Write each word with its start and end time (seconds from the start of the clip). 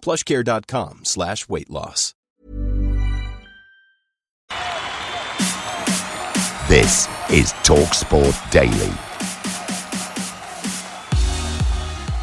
plushcare.com 0.00 1.04
slash 1.04 1.48
weight 1.48 1.70
loss. 1.70 2.14
This 6.68 7.08
is 7.30 7.54
TalkSport 7.64 8.50
Daily. 8.50 8.92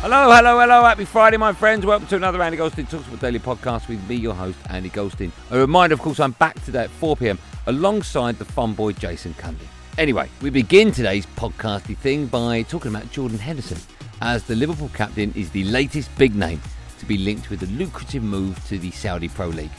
Hello, 0.02 0.30
hello, 0.31 0.59
hello. 0.59 0.84
Happy 0.84 1.03
Friday, 1.03 1.38
my 1.38 1.52
friends. 1.52 1.84
Welcome 1.84 2.08
to 2.09 2.16
another 2.16 2.40
Andy 2.44 2.58
Goldstein 2.58 2.86
Talksport 2.86 3.20
Daily 3.20 3.40
podcast 3.40 3.88
with 3.88 4.08
me, 4.08 4.14
your 4.14 4.36
host, 4.36 4.59
Andy 4.70 4.90
Goldstein. 4.90 5.31
A 5.50 5.58
reminder, 5.58 5.96
of 5.96 6.00
course, 6.00 6.20
I'm 6.20 6.34
back 6.34 6.64
today 6.64 6.84
at 6.84 6.92
4 6.92 7.16
pm 7.16 7.40
alongside 7.66 8.38
the 8.38 8.46
fun 8.46 8.73
boy 8.73 8.92
Jason 8.92 9.34
Cundy. 9.34 9.66
Anyway, 9.98 10.30
we 10.44 10.52
begin 10.52 10.92
today's 10.92 11.26
podcasty 11.26 11.98
thing 11.98 12.28
by 12.28 12.62
talking 12.62 12.94
about 12.94 13.09
Jordan 13.12 13.40
Henderson, 13.40 13.80
as 14.22 14.44
the 14.44 14.56
Liverpool 14.56 14.92
captain 14.94 15.34
is 15.36 15.50
the 15.50 15.64
latest 15.64 16.16
big 16.20 16.36
name 16.36 16.62
to 17.06 17.08
be 17.08 17.17
linked 17.17 17.50
with 17.50 17.61
a 17.64 17.67
lucrative 17.67 18.23
move 18.23 18.64
to 18.67 18.80
the 18.80 18.92
Saudi 18.92 19.30
Pro 19.30 19.48
League. 19.48 19.70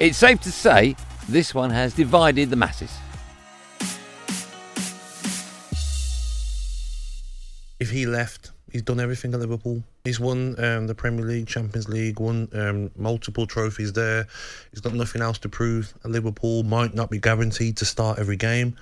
It's 0.00 0.18
safe 0.18 0.40
to 0.40 0.52
say 0.52 0.96
this 1.28 1.54
one 1.54 1.70
has 1.70 1.94
divided 1.94 2.50
the 2.50 2.56
masses. 2.56 2.92
if 7.82 7.90
he 7.90 8.06
left, 8.06 8.52
he's 8.70 8.82
done 8.82 9.00
everything 9.00 9.34
at 9.34 9.40
Liverpool. 9.40 9.82
He's 10.04 10.20
won 10.20 10.54
um, 10.62 10.86
the 10.86 10.94
Premier 10.94 11.26
League, 11.26 11.48
Champions 11.48 11.88
League, 11.88 12.20
won 12.20 12.48
um, 12.52 12.92
multiple 12.96 13.44
trophies 13.44 13.92
there. 13.92 14.28
He's 14.70 14.80
got 14.80 14.94
nothing 14.94 15.20
else 15.20 15.38
to 15.38 15.48
prove. 15.48 15.92
Liverpool 16.04 16.62
might 16.62 16.94
not 16.94 17.10
be 17.10 17.18
guaranteed 17.18 17.76
to 17.78 17.84
start 17.84 18.20
every 18.20 18.36
game. 18.36 18.76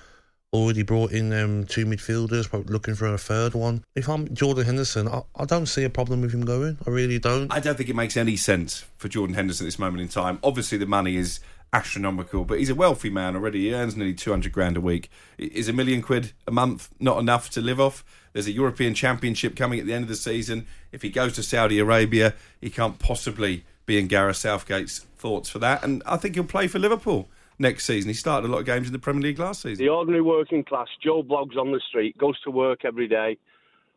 Already 0.53 0.83
brought 0.83 1.13
in 1.13 1.31
um, 1.31 1.63
two 1.63 1.85
midfielders, 1.85 2.49
probably 2.49 2.73
looking 2.73 2.93
for 2.93 3.07
a 3.07 3.17
third 3.17 3.53
one. 3.53 3.85
If 3.95 4.09
I'm 4.09 4.33
Jordan 4.35 4.65
Henderson, 4.65 5.07
I, 5.07 5.21
I 5.33 5.45
don't 5.45 5.67
see 5.67 5.85
a 5.85 5.89
problem 5.89 6.19
with 6.19 6.33
him 6.33 6.43
going. 6.43 6.77
I 6.85 6.89
really 6.89 7.19
don't. 7.19 7.49
I 7.53 7.61
don't 7.61 7.77
think 7.77 7.87
it 7.87 7.95
makes 7.95 8.17
any 8.17 8.35
sense 8.35 8.83
for 8.97 9.07
Jordan 9.07 9.33
Henderson 9.33 9.65
at 9.65 9.67
this 9.67 9.79
moment 9.79 10.01
in 10.01 10.09
time. 10.09 10.39
Obviously, 10.43 10.77
the 10.77 10.85
money 10.85 11.15
is 11.15 11.39
astronomical, 11.71 12.43
but 12.43 12.59
he's 12.59 12.69
a 12.69 12.75
wealthy 12.75 13.09
man 13.09 13.37
already. 13.37 13.61
He 13.61 13.73
earns 13.73 13.95
nearly 13.95 14.13
200 14.13 14.51
grand 14.51 14.75
a 14.75 14.81
week. 14.81 15.09
Is 15.37 15.69
a 15.69 15.73
million 15.73 16.01
quid 16.01 16.33
a 16.45 16.51
month 16.51 16.89
not 16.99 17.19
enough 17.19 17.49
to 17.51 17.61
live 17.61 17.79
off? 17.79 18.03
There's 18.33 18.47
a 18.47 18.51
European 18.51 18.93
Championship 18.93 19.55
coming 19.55 19.79
at 19.79 19.85
the 19.85 19.93
end 19.93 20.03
of 20.03 20.09
the 20.09 20.15
season. 20.15 20.67
If 20.91 21.01
he 21.01 21.11
goes 21.11 21.31
to 21.35 21.43
Saudi 21.43 21.79
Arabia, 21.79 22.33
he 22.59 22.69
can't 22.69 22.99
possibly 22.99 23.63
be 23.85 23.97
in 23.97 24.07
Gareth 24.07 24.35
Southgate's 24.35 24.99
thoughts 25.17 25.49
for 25.49 25.59
that. 25.59 25.81
And 25.81 26.03
I 26.05 26.17
think 26.17 26.35
he'll 26.35 26.43
play 26.43 26.67
for 26.67 26.77
Liverpool 26.77 27.29
next 27.61 27.85
season. 27.85 28.09
He 28.09 28.13
started 28.13 28.47
a 28.47 28.51
lot 28.51 28.59
of 28.59 28.65
games 28.65 28.87
in 28.87 28.93
the 28.93 28.99
Premier 28.99 29.21
League 29.21 29.39
last 29.39 29.61
season. 29.61 29.83
The 29.83 29.89
ordinary 29.89 30.21
working 30.21 30.63
class, 30.63 30.87
Joe 31.03 31.23
Bloggs 31.23 31.57
on 31.57 31.71
the 31.71 31.79
street, 31.87 32.17
goes 32.17 32.39
to 32.41 32.51
work 32.51 32.83
every 32.83 33.07
day, 33.07 33.37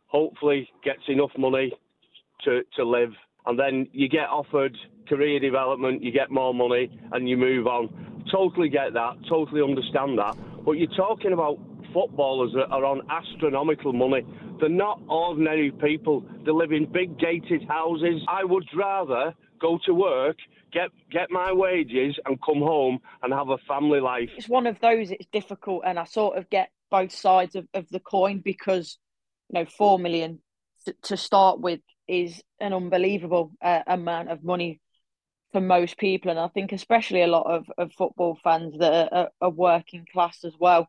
hopefully 0.06 0.68
gets 0.84 1.02
enough 1.08 1.32
money 1.36 1.72
to, 2.44 2.62
to 2.76 2.84
live, 2.84 3.12
and 3.46 3.58
then 3.58 3.88
you 3.92 4.08
get 4.08 4.28
offered 4.28 4.76
career 5.08 5.40
development, 5.40 6.02
you 6.02 6.12
get 6.12 6.30
more 6.30 6.54
money, 6.54 6.90
and 7.12 7.28
you 7.28 7.36
move 7.36 7.66
on. 7.66 7.88
Totally 8.30 8.68
get 8.68 8.92
that, 8.94 9.14
totally 9.28 9.62
understand 9.62 10.18
that. 10.18 10.36
But 10.64 10.72
you're 10.72 10.96
talking 10.96 11.32
about 11.32 11.58
footballers 11.92 12.52
that 12.54 12.68
are 12.70 12.84
on 12.84 13.02
astronomical 13.10 13.92
money. 13.92 14.26
They're 14.60 14.68
not 14.68 15.00
ordinary 15.08 15.70
people. 15.70 16.24
They 16.44 16.52
live 16.52 16.72
in 16.72 16.90
big 16.90 17.18
gated 17.18 17.66
houses. 17.68 18.22
I 18.28 18.44
would 18.44 18.66
rather 18.74 19.34
go 19.60 19.78
to 19.86 19.94
work, 19.94 20.36
get 20.74 20.90
get 21.10 21.30
my 21.30 21.52
wages, 21.52 22.18
and 22.26 22.38
come 22.42 22.58
home 22.58 22.98
and 23.22 23.32
have 23.32 23.48
a 23.48 23.58
family 23.58 24.00
life. 24.00 24.30
It's 24.36 24.48
one 24.48 24.66
of 24.66 24.78
those. 24.80 25.10
It's 25.10 25.28
difficult, 25.32 25.84
and 25.86 25.98
I 25.98 26.04
sort 26.04 26.36
of 26.36 26.50
get 26.50 26.68
both 26.90 27.12
sides 27.12 27.54
of, 27.54 27.66
of 27.72 27.88
the 27.88 28.00
coin 28.00 28.40
because 28.44 28.98
you 29.48 29.60
know 29.60 29.66
four 29.66 29.98
million 29.98 30.40
to, 30.84 30.94
to 31.04 31.16
start 31.16 31.60
with 31.60 31.80
is 32.06 32.42
an 32.60 32.74
unbelievable 32.74 33.52
uh, 33.62 33.80
amount 33.86 34.30
of 34.30 34.44
money 34.44 34.80
for 35.52 35.60
most 35.60 35.96
people, 35.96 36.30
and 36.30 36.40
I 36.40 36.48
think 36.48 36.72
especially 36.72 37.22
a 37.22 37.28
lot 37.28 37.46
of, 37.46 37.66
of 37.78 37.92
football 37.92 38.36
fans 38.42 38.76
that 38.78 39.12
are, 39.12 39.30
are 39.40 39.50
working 39.50 40.04
class 40.12 40.44
as 40.44 40.52
well 40.58 40.88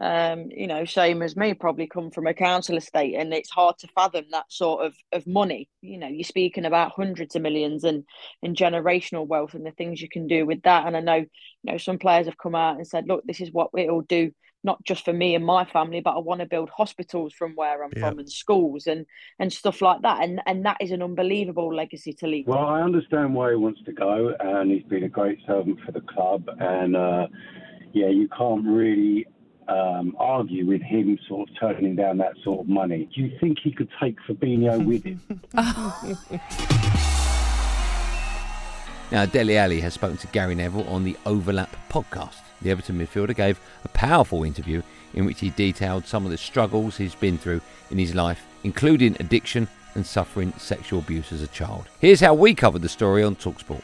um, 0.00 0.48
you 0.50 0.66
know, 0.66 0.84
same 0.84 1.20
as 1.20 1.36
me, 1.36 1.52
probably 1.52 1.86
come 1.86 2.10
from 2.10 2.26
a 2.26 2.32
council 2.32 2.76
estate, 2.76 3.14
and 3.14 3.32
it's 3.34 3.50
hard 3.50 3.76
to 3.78 3.88
fathom 3.88 4.24
that 4.30 4.50
sort 4.50 4.86
of, 4.86 4.94
of 5.12 5.26
money. 5.26 5.68
You 5.82 5.98
know, 5.98 6.08
you're 6.08 6.24
speaking 6.24 6.64
about 6.64 6.92
hundreds 6.92 7.36
of 7.36 7.42
millions 7.42 7.84
and, 7.84 8.04
and 8.42 8.56
generational 8.56 9.26
wealth 9.26 9.54
and 9.54 9.66
the 9.66 9.70
things 9.72 10.00
you 10.00 10.08
can 10.08 10.26
do 10.26 10.46
with 10.46 10.62
that. 10.62 10.86
And 10.86 10.96
I 10.96 11.00
know, 11.00 11.16
you 11.16 11.26
know, 11.64 11.76
some 11.76 11.98
players 11.98 12.26
have 12.26 12.38
come 12.38 12.54
out 12.54 12.76
and 12.76 12.86
said, 12.86 13.06
look, 13.06 13.22
this 13.26 13.40
is 13.42 13.52
what 13.52 13.68
it'll 13.76 14.00
do, 14.00 14.32
not 14.64 14.82
just 14.82 15.04
for 15.04 15.12
me 15.12 15.34
and 15.34 15.44
my 15.44 15.66
family, 15.66 16.00
but 16.00 16.16
I 16.16 16.20
want 16.20 16.40
to 16.40 16.46
build 16.46 16.70
hospitals 16.70 17.34
from 17.34 17.52
where 17.54 17.84
I'm 17.84 17.90
yeah. 17.94 18.08
from 18.08 18.18
and 18.18 18.32
schools 18.32 18.86
and, 18.86 19.04
and 19.38 19.52
stuff 19.52 19.82
like 19.82 20.00
that. 20.02 20.22
And 20.22 20.40
and 20.46 20.64
that 20.64 20.78
is 20.80 20.90
an 20.92 21.02
unbelievable 21.02 21.74
legacy 21.74 22.14
to 22.14 22.26
leave. 22.26 22.46
Well, 22.46 22.64
I 22.64 22.80
understand 22.80 23.34
why 23.34 23.50
he 23.50 23.56
wants 23.56 23.82
to 23.84 23.92
go, 23.92 24.34
and 24.40 24.70
he's 24.70 24.84
been 24.84 25.04
a 25.04 25.08
great 25.10 25.38
servant 25.46 25.80
for 25.84 25.92
the 25.92 26.00
club, 26.00 26.48
and. 26.58 26.96
Uh, 26.96 27.26
yeah, 27.94 28.08
you 28.08 28.26
can't 28.36 28.64
really 28.64 29.26
um, 29.68 30.16
argue 30.18 30.66
with 30.66 30.82
him 30.82 31.18
sort 31.28 31.48
of 31.48 31.56
turning 31.58 31.96
down 31.96 32.18
that 32.18 32.34
sort 32.42 32.60
of 32.60 32.68
money. 32.68 33.08
Do 33.14 33.22
you 33.22 33.36
think 33.40 33.58
he 33.62 33.72
could 33.72 33.88
take 34.00 34.16
Fabinho 34.28 34.84
with 34.84 35.04
him? 35.04 35.20
Now, 39.12 39.26
Dele 39.26 39.58
Alli 39.58 39.80
has 39.80 39.94
spoken 39.94 40.16
to 40.18 40.26
Gary 40.28 40.54
Neville 40.54 40.88
on 40.88 41.04
the 41.04 41.16
Overlap 41.26 41.76
podcast. 41.90 42.36
The 42.62 42.70
Everton 42.70 42.98
midfielder 42.98 43.34
gave 43.34 43.60
a 43.84 43.88
powerful 43.88 44.44
interview 44.44 44.82
in 45.14 45.26
which 45.26 45.40
he 45.40 45.50
detailed 45.50 46.06
some 46.06 46.24
of 46.24 46.30
the 46.30 46.38
struggles 46.38 46.96
he's 46.96 47.14
been 47.14 47.36
through 47.36 47.60
in 47.90 47.98
his 47.98 48.14
life, 48.14 48.46
including 48.64 49.16
addiction 49.20 49.68
and 49.94 50.06
suffering 50.06 50.52
sexual 50.56 51.00
abuse 51.00 51.32
as 51.32 51.42
a 51.42 51.46
child. 51.48 51.86
Here's 52.00 52.20
how 52.20 52.34
we 52.34 52.54
covered 52.54 52.82
the 52.82 52.88
story 52.88 53.22
on 53.22 53.36
Talksport. 53.36 53.82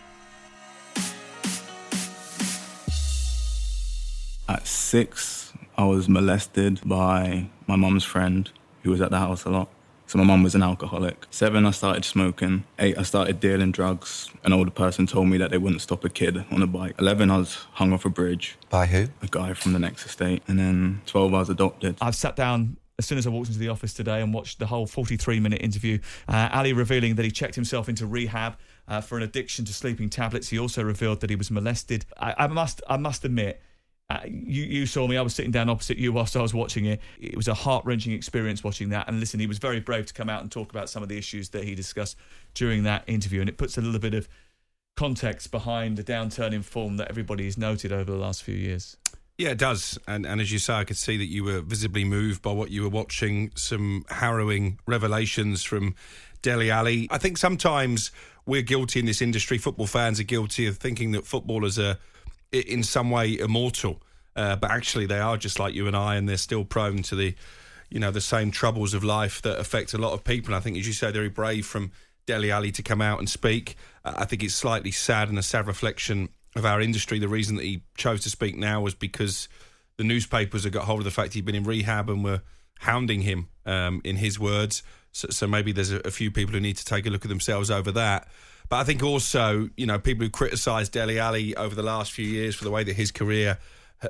At 4.49 4.67
six, 4.67 5.38
I 5.79 5.85
was 5.85 6.09
molested 6.09 6.81
by 6.85 7.49
my 7.69 7.77
mum's 7.77 8.03
friend 8.03 8.51
who 8.83 8.91
was 8.91 9.01
at 9.01 9.13
the 9.13 9.19
house 9.19 9.45
a 9.45 9.51
lot. 9.51 9.69
So 10.09 10.19
my 10.19 10.25
mum 10.25 10.43
was 10.43 10.57
an 10.57 10.63
alcoholic. 10.63 11.27
Seven, 11.31 11.65
I 11.67 11.71
started 11.71 12.05
smoking. 12.05 12.65
Eight, 12.81 12.99
I 12.99 13.03
started 13.03 13.39
dealing 13.39 13.71
drugs. 13.71 14.29
An 14.43 14.53
older 14.53 14.73
person 14.73 15.07
told 15.07 15.29
me 15.29 15.39
that 15.39 15.53
they 15.53 15.59
wouldn't 15.59 15.81
stop 15.81 16.05
a 16.05 16.09
kid 16.09 16.45
on 16.51 16.63
a 16.63 16.67
bike. 16.67 16.97
Eleven, 16.99 17.31
I 17.31 17.37
was 17.37 17.55
hung 17.75 17.93
off 17.93 18.05
a 18.05 18.09
bridge. 18.09 18.57
By 18.71 18.87
who? 18.87 19.07
A 19.23 19.29
guy 19.29 19.55
from 19.55 19.73
the 19.73 19.79
next 19.79 20.05
estate. 20.05 20.43
And 20.49 20.59
then 20.59 21.03
twelve, 21.07 21.33
I 21.33 21.39
was 21.39 21.51
adopted. 21.51 21.97
I've 22.01 22.17
sat 22.17 22.35
down 22.35 22.77
as 22.99 23.07
soon 23.07 23.19
as 23.19 23.29
I 23.29 23.31
walked 23.31 23.47
into 23.47 23.61
the 23.61 23.69
office 23.69 23.95
today 23.95 24.21
and 24.21 24.35
watched 24.35 24.59
the 24.59 24.67
whole 24.67 24.87
43 24.87 25.39
minute 25.39 25.63
interview. 25.63 26.01
Uh, 26.27 26.49
Alli 26.51 26.73
revealing 26.73 27.15
that 27.15 27.25
he 27.25 27.31
checked 27.31 27.55
himself 27.55 27.89
into 27.89 28.05
rehab. 28.05 28.57
Uh, 28.89 29.01
for 29.03 29.17
an 29.19 29.23
addiction 29.23 29.65
to 29.67 29.73
sleeping 29.73 30.09
tablets, 30.09 30.49
he 30.49 30.59
also 30.59 30.83
revealed 30.83 31.21
that 31.21 31.31
he 31.31 31.37
was 31.37 31.51
molested. 31.51 32.07
I, 32.19 32.35
I 32.39 32.47
must, 32.49 32.81
I 32.89 32.97
must 32.97 33.25
admit, 33.25 33.61
uh, 34.11 34.21
you 34.25 34.65
you 34.65 34.87
saw 34.87 35.07
me. 35.07 35.17
I 35.17 35.23
was 35.23 35.35
sitting 35.35 35.51
down 35.51 35.69
opposite 35.69 35.99
you 35.99 36.13
whilst 36.13 36.37
I 36.37 36.43
was 36.43 36.55
watching 36.55 36.87
it. 36.87 37.01
It 37.21 37.37
was 37.37 37.49
a 37.49 37.55
heart 37.55 37.85
wrenching 37.85 38.13
experience 38.13 38.65
watching 38.65 38.89
that. 38.91 39.07
And 39.09 39.21
listen, 39.21 39.39
he 39.39 39.47
was 39.47 39.59
very 39.59 39.81
brave 39.81 40.07
to 40.07 40.15
come 40.15 40.31
out 40.31 40.41
and 40.41 40.51
talk 40.51 40.71
about 40.71 40.89
some 40.89 41.03
of 41.03 41.09
the 41.09 41.19
issues 41.19 41.51
that 41.51 41.65
he 41.65 41.75
discussed 41.75 42.17
during 42.55 42.85
that 42.85 43.05
interview. 43.07 43.41
And 43.41 43.49
it 43.49 43.59
puts 43.59 43.77
a 43.77 43.83
little 43.83 44.01
bit 44.01 44.15
of 44.15 44.29
context 44.97 45.51
behind 45.51 45.97
the 45.97 46.05
downturn 46.05 46.53
in 46.53 46.63
form 46.63 46.97
that 46.97 47.09
everybody 47.09 47.45
has 47.45 47.59
noted 47.59 47.93
over 47.93 48.11
the 48.11 48.17
last 48.17 48.43
few 48.43 48.55
years. 48.55 48.97
Yeah, 49.37 49.51
it 49.51 49.59
does. 49.59 49.99
And, 50.09 50.27
and 50.27 50.41
as 50.41 50.51
you 50.51 50.59
say, 50.59 50.75
I 50.75 50.85
could 50.85 50.97
see 50.97 51.17
that 51.17 51.27
you 51.27 51.45
were 51.45 51.61
visibly 51.61 52.05
moved 52.05 52.43
by 52.43 52.51
what 52.51 52.71
you 52.71 52.83
were 52.83 52.89
watching. 52.89 53.53
Some 53.55 54.05
harrowing 54.09 54.81
revelations 54.87 55.63
from 55.63 55.95
Dele 56.43 56.71
Alli. 56.71 57.07
I 57.11 57.19
think 57.19 57.39
sometimes 57.39 58.11
we're 58.47 58.63
guilty 58.63 58.99
in 58.99 59.07
this 59.07 59.23
industry. 59.23 59.59
Football 59.59 59.87
fans 59.87 60.19
are 60.19 60.25
guilty 60.25 60.67
of 60.67 60.79
thinking 60.79 61.13
that 61.13 61.27
footballers 61.27 61.79
are, 61.79 61.99
in 62.53 62.83
some 62.83 63.11
way, 63.11 63.39
immortal. 63.39 64.03
Uh, 64.37 64.57
but 64.57 64.71
actually, 64.71 65.07
they 65.07 65.19
are 65.19 65.37
just 65.37 65.59
like 65.59 65.75
you 65.75 65.87
and 65.87 65.97
I, 65.97 66.17
and 66.17 66.29
they're 66.29 66.37
still 66.37 66.65
prone 66.65 67.03
to 67.05 67.17
the, 67.17 67.35
you 67.91 67.99
know, 67.99 68.11
the 68.11 68.21
same 68.21 68.51
troubles 68.51 68.95
of 68.95 69.03
life 69.03 69.43
that 69.43 69.59
affect 69.59 69.95
a 69.95 69.99
lot 69.99 70.13
of 70.13 70.25
people. 70.25 70.49
And 70.49 70.57
I 70.57 70.61
think, 70.61 70.77
as 70.77 70.87
you 70.87 70.93
said, 70.93 71.15
very 71.15 71.29
brave 71.29 71.67
from 71.67 71.91
Dele 72.27 72.51
Alli 72.51 72.71
to 72.73 72.83
come 72.83 73.03
out 73.03 73.19
and 73.19 73.29
speak. 73.29 73.77
Uh, 74.05 74.15
I 74.17 74.25
think 74.27 74.43
it's 74.45 74.55
slightly 74.55 74.91
sad 74.91 75.29
and 75.29 75.39
a 75.39 75.43
sad 75.43 75.67
reflection 75.67 76.29
of 76.55 76.65
our 76.65 76.81
industry. 76.81 77.19
The 77.19 77.29
reason 77.29 77.57
that 77.57 77.65
he 77.65 77.83
chose 77.97 78.21
to 78.23 78.31
speak 78.31 78.57
now 78.57 78.81
was 78.81 78.95
because 78.95 79.49
the 79.97 80.05
newspapers 80.05 80.65
had 80.65 80.73
got 80.73 80.85
hold 80.85 81.01
of 81.01 81.05
the 81.05 81.11
fact 81.11 81.35
he'd 81.35 81.45
been 81.45 81.55
in 81.55 81.65
rehab 81.65 82.09
and 82.09 82.23
were 82.23 82.43
hounding 82.81 83.23
him, 83.23 83.49
um, 83.67 84.01
in 84.05 84.17
his 84.17 84.39
words. 84.39 84.83
So, 85.13 85.29
so 85.31 85.47
maybe 85.47 85.73
there's 85.73 85.91
a, 85.91 85.99
a, 86.07 86.11
few 86.11 86.31
people 86.31 86.55
who 86.55 86.61
need 86.61 86.77
to 86.77 86.85
take 86.85 87.07
a 87.07 87.11
look 87.11 87.25
at 87.25 87.29
themselves 87.29 87.71
over 87.71 87.91
that. 87.93 88.29
But 88.69 88.77
I 88.77 88.85
think 88.85 89.03
also, 89.03 89.71
you 89.77 89.87
know, 89.87 89.99
people 89.99 90.25
who 90.25 90.31
criticised 90.31 90.93
Dele 90.93 91.19
Alli 91.19 91.57
over 91.57 91.75
the 91.75 91.83
last 91.83 92.13
few 92.13 92.27
years 92.27 92.55
for 92.55 92.65
the 92.65 92.71
way 92.71 92.85
that 92.85 92.95
his 92.95 93.11
career 93.11 93.59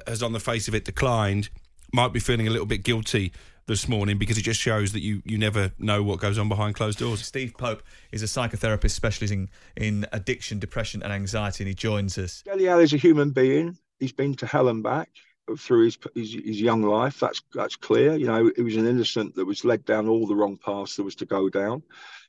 has, 0.07 0.23
on 0.23 0.33
the 0.33 0.41
face 0.41 0.69
of 0.69 0.75
it, 0.75 0.85
declined, 0.85 1.49
might 1.93 2.13
be 2.13 2.21
feeling 2.21 2.47
a 2.47 2.51
little 2.51 2.67
bit 2.67 2.83
guilty 2.83 3.33
this 3.67 3.87
morning 3.87 4.19
because 4.19 4.37
it 4.39 4.43
just 4.43 4.61
shows 4.61 4.93
that 4.93 5.01
you, 5.01 5.23
you 5.25 5.39
never 5.39 5.71
know 5.79 6.03
what 6.03 6.19
goes 6.19 6.39
on 6.39 6.49
behind 6.49 6.75
closed 6.75 6.99
doors. 6.99 7.25
Steve 7.25 7.55
Pope 7.57 7.83
is 8.11 8.23
a 8.23 8.27
psychotherapist 8.27 8.91
specialising 8.91 9.49
in 9.77 10.07
addiction, 10.13 10.59
depression, 10.59 11.03
and 11.03 11.13
anxiety, 11.13 11.63
and 11.63 11.69
he 11.69 11.75
joins 11.75 12.19
us. 12.19 12.43
Dele 12.43 12.69
Alli 12.69 12.85
is 12.85 12.95
a 12.95 12.97
human 12.97 13.31
being. 13.31 13.79
He's 14.01 14.13
been 14.13 14.35
to 14.37 14.47
hell 14.47 14.69
and 14.69 14.83
back 14.83 15.11
through 15.57 15.85
his, 15.85 15.99
his, 16.15 16.33
his 16.33 16.61
young 16.61 16.83
life. 16.83 17.21
That's 17.21 17.43
that's 17.55 17.77
clear. 17.77 18.17
You 18.17 18.27
know, 18.27 18.51
he 18.55 18.63
was 18.63 18.77
an 18.77 18.87
innocent 18.87 19.35
that 19.37 19.45
was 19.45 19.65
led 19.65 19.85
down 19.85 20.09
all 20.09 20.27
the 20.27 20.37
wrong 20.37 20.57
paths 20.57 20.97
there 20.97 21.05
was 21.05 21.15
to 21.17 21.27
go 21.27 21.49
down. 21.49 21.83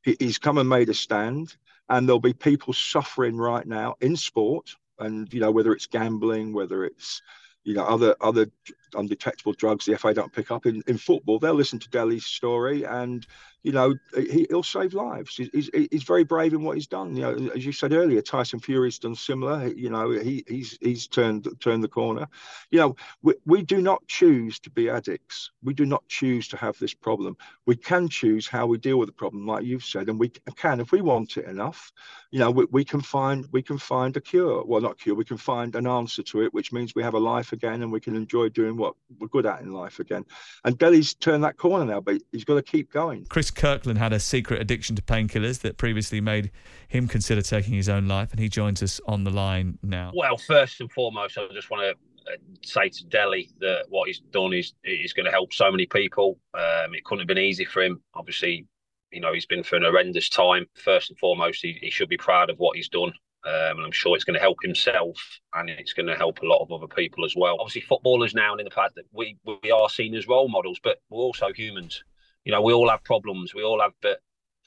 He, 0.04 0.16
he's 0.20 0.38
come 0.38 0.58
and 0.58 0.70
made 0.70 0.90
a 0.90 0.94
stand, 0.94 1.56
and 1.90 2.08
there'll 2.08 2.20
be 2.20 2.34
people 2.34 2.74
suffering 2.74 3.38
right 3.38 3.66
now 3.66 3.96
in 4.02 4.16
sport, 4.16 4.76
and 5.00 5.32
you 5.34 5.40
know 5.40 5.52
whether 5.52 5.74
it's 5.74 5.88
gambling, 5.88 6.54
whether 6.54 6.86
it's 6.86 7.22
you 7.64 7.74
know 7.74 7.84
other 7.84 8.16
other 8.22 8.48
undetectable 8.96 9.54
drugs 9.54 9.86
the 9.86 9.98
FA 9.98 10.14
don't 10.14 10.34
pick 10.34 10.52
up 10.52 10.66
in, 10.66 10.84
in 10.88 10.98
football. 10.98 11.40
They'll 11.40 11.54
listen 11.54 11.80
to 11.80 11.90
Dele's 11.90 12.26
story 12.26 12.84
and 12.84 13.26
you 13.64 13.74
know, 13.74 13.94
he, 14.16 14.48
will 14.50 14.64
save 14.64 14.94
lives. 14.94 15.36
He's, 15.36 15.70
he's, 15.74 16.04
very 16.04 16.24
brave 16.24 16.54
in 16.54 16.64
what 16.64 16.78
he's 16.78 16.88
done. 16.88 17.16
You 17.16 17.24
know, 17.24 17.52
as 17.54 17.66
you 17.66 17.74
said 17.74 17.92
earlier, 17.92 18.22
Tyson 18.22 18.60
Fury's 18.60 19.00
done 19.00 19.16
similar. 19.16 19.68
You 19.68 19.90
know, 19.90 20.12
he, 20.12 20.46
he's 20.48 20.78
he's 20.80 21.08
turned 21.08 21.48
turned 21.60 21.84
the 21.84 21.90
corner. 21.90 22.28
You 22.72 22.80
know, 22.80 22.96
we, 23.22 23.34
we 23.46 23.62
do 23.62 23.82
not 23.82 24.08
choose 24.08 24.60
to 24.60 24.70
be 24.70 24.90
addicts. 24.90 25.52
We 25.62 25.74
do 25.74 25.86
not 25.86 26.08
choose 26.08 26.48
to 26.50 26.58
have 26.58 26.80
this 26.80 26.94
problem. 26.94 27.36
We 27.66 27.76
can 27.76 28.08
choose 28.08 28.48
how 28.48 28.66
we 28.66 28.78
deal 28.78 28.98
with 28.98 29.10
the 29.10 29.14
problem, 29.14 29.46
like 29.46 29.66
you've 29.66 29.84
said, 29.84 30.08
and 30.08 30.18
we 30.18 30.30
can, 30.30 30.80
if 30.80 30.94
we 30.94 31.02
want 31.02 31.36
it 31.36 31.46
enough, 31.46 31.92
you 32.32 32.40
know, 32.40 32.52
we, 32.52 32.66
we 32.72 32.86
can 32.86 33.02
find 33.02 33.46
we 33.52 33.62
can 33.62 33.78
find 33.78 34.16
a 34.16 34.22
cure. 34.22 34.64
Well, 34.64 34.82
not 34.82 35.00
cure. 35.00 35.16
We 35.16 35.26
can 35.26 35.38
find 35.38 35.76
an 35.76 35.86
answer 35.86 36.24
to 36.24 36.44
it, 36.44 36.54
which 36.54 36.72
means 36.72 36.96
we 36.96 37.04
have 37.04 37.14
a 37.14 37.20
life 37.20 37.52
again, 37.52 37.84
and 37.84 37.92
we 37.92 38.00
can 38.00 38.16
enjoy 38.16 38.48
doing 38.50 38.78
what 38.80 38.96
we're 39.20 39.28
good 39.28 39.46
at 39.46 39.62
in 39.62 39.74
life 39.74 40.00
again. 40.00 40.26
And 40.64 40.78
Dele's 40.78 41.14
turned 41.14 41.44
that 41.44 41.58
corner 41.58 41.86
now, 41.86 42.00
but 42.00 42.22
he's 42.32 42.46
got 42.46 42.56
to 42.56 42.64
keep 42.64 42.92
going. 42.92 43.26
Chris 43.30 43.50
Chris 43.50 43.62
Kirkland 43.62 43.98
had 43.98 44.14
a 44.14 44.20
secret 44.20 44.62
addiction 44.62 44.96
to 44.96 45.02
painkillers 45.02 45.62
that 45.62 45.78
previously 45.78 46.22
made 46.22 46.52
him 46.88 47.08
consider 47.08 47.42
taking 47.42 47.74
his 47.74 47.90
own 47.90 48.08
life, 48.08 48.32
and 48.32 48.40
he 48.40 48.48
joins 48.48 48.84
us 48.84 49.02
on 49.08 49.24
the 49.24 49.32
line 49.32 49.80
now. 49.82 50.12
Well, 50.14 50.38
first 50.38 50.82
and 50.82 50.92
foremost, 50.92 51.38
I 51.38 51.48
just 51.52 51.72
want 51.72 51.84
to 51.84 52.32
uh, 52.32 52.38
say 52.62 52.90
to 52.90 53.06
Dele 53.06 53.50
that 53.60 53.86
what 53.90 54.08
he's 54.08 54.20
done 54.20 54.54
is 54.54 54.74
is 54.84 55.14
going 55.14 55.26
to 55.26 55.32
help 55.32 55.54
so 55.54 55.72
many 55.72 55.88
people. 55.88 56.38
Um, 56.54 56.94
it 56.94 57.04
couldn't 57.06 57.22
have 57.22 57.28
been 57.28 57.40
easy 57.40 57.66
for 57.66 57.82
him. 57.82 58.02
Obviously, 58.14 58.68
you 59.12 59.20
know 59.20 59.34
he's 59.34 59.48
been 59.48 59.64
through 59.64 59.80
an 59.80 59.86
horrendous 59.86 60.30
time. 60.30 60.68
First 60.76 61.10
and 61.10 61.18
foremost, 61.18 61.62
he, 61.64 61.80
he 61.82 61.90
should 61.90 62.10
be 62.10 62.18
proud 62.18 62.50
of 62.50 62.60
what 62.60 62.76
he's 62.76 62.90
done. 62.90 63.14
Um, 63.46 63.78
and 63.78 63.86
I'm 63.86 63.92
sure 63.92 64.16
it's 64.16 64.26
going 64.26 64.36
to 64.36 64.42
help 64.42 64.58
himself 64.62 65.18
and 65.54 65.70
it's 65.70 65.94
going 65.94 66.08
to 66.08 66.16
help 66.16 66.42
a 66.42 66.46
lot 66.46 66.62
of 66.62 66.72
other 66.72 66.88
people 66.94 67.24
as 67.24 67.36
well. 67.38 67.56
Obviously, 67.60 67.82
footballers 67.82 68.34
now 68.34 68.52
and 68.52 68.60
in 68.60 68.66
the 68.66 68.72
fact 68.72 68.96
that 68.96 69.06
we 69.14 69.38
we 69.46 69.72
are 69.72 69.90
seen 69.90 70.14
as 70.16 70.28
role 70.28 70.50
models, 70.50 70.80
but 70.84 70.98
we're 71.10 71.20
also 71.20 71.54
humans. 71.54 72.04
You 72.44 72.52
know, 72.52 72.62
we 72.62 72.74
all 72.74 72.90
have 72.90 73.04
problems. 73.04 73.54
We 73.54 73.64
all 73.64 73.80
have, 73.80 73.94
but 74.02 74.20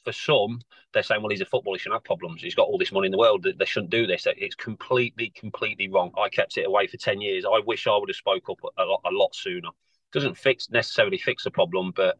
for 0.04 0.12
some, 0.12 0.60
they're 0.92 1.02
saying, 1.02 1.22
well, 1.22 1.30
he's 1.30 1.40
a 1.40 1.46
footballer, 1.46 1.76
he 1.76 1.80
shouldn't 1.80 2.00
have 2.00 2.04
problems. 2.04 2.42
He's 2.42 2.54
got 2.54 2.66
all 2.66 2.78
this 2.78 2.92
money 2.92 3.06
in 3.06 3.12
the 3.12 3.18
world. 3.18 3.46
They 3.56 3.64
shouldn't 3.64 3.90
do 3.90 4.06
this. 4.06 4.26
It's 4.26 4.54
completely, 4.54 5.30
completely 5.30 5.88
wrong. 5.88 6.10
I 6.18 6.28
kept 6.28 6.56
it 6.58 6.66
away 6.66 6.86
for 6.86 6.96
10 6.96 7.20
years. 7.20 7.44
I 7.44 7.60
wish 7.64 7.86
I 7.86 7.96
would 7.96 8.08
have 8.08 8.16
spoke 8.16 8.48
up 8.48 8.58
a 8.78 8.84
lot, 8.84 9.00
a 9.04 9.10
lot 9.10 9.34
sooner. 9.34 9.68
Doesn't 10.12 10.36
fix 10.36 10.70
necessarily 10.70 11.18
fix 11.18 11.44
the 11.44 11.50
problem, 11.50 11.92
but 11.94 12.18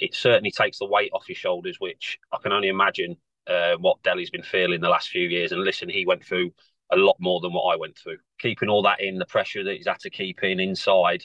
it 0.00 0.14
certainly 0.14 0.50
takes 0.50 0.78
the 0.78 0.86
weight 0.86 1.10
off 1.12 1.28
your 1.28 1.36
shoulders, 1.36 1.76
which 1.78 2.18
I 2.32 2.38
can 2.42 2.52
only 2.52 2.68
imagine 2.68 3.16
uh, 3.48 3.76
what 3.78 4.02
Dele's 4.02 4.30
been 4.30 4.42
feeling 4.42 4.80
the 4.80 4.88
last 4.88 5.08
few 5.08 5.28
years. 5.28 5.52
And 5.52 5.62
listen, 5.62 5.88
he 5.88 6.06
went 6.06 6.24
through 6.24 6.52
a 6.90 6.96
lot 6.96 7.16
more 7.18 7.40
than 7.40 7.52
what 7.52 7.72
I 7.72 7.76
went 7.76 7.96
through. 7.96 8.18
Keeping 8.38 8.68
all 8.68 8.82
that 8.82 9.00
in, 9.00 9.18
the 9.18 9.26
pressure 9.26 9.64
that 9.64 9.76
he's 9.76 9.86
had 9.86 9.98
to 10.00 10.10
keep 10.10 10.42
in 10.42 10.60
inside, 10.60 11.24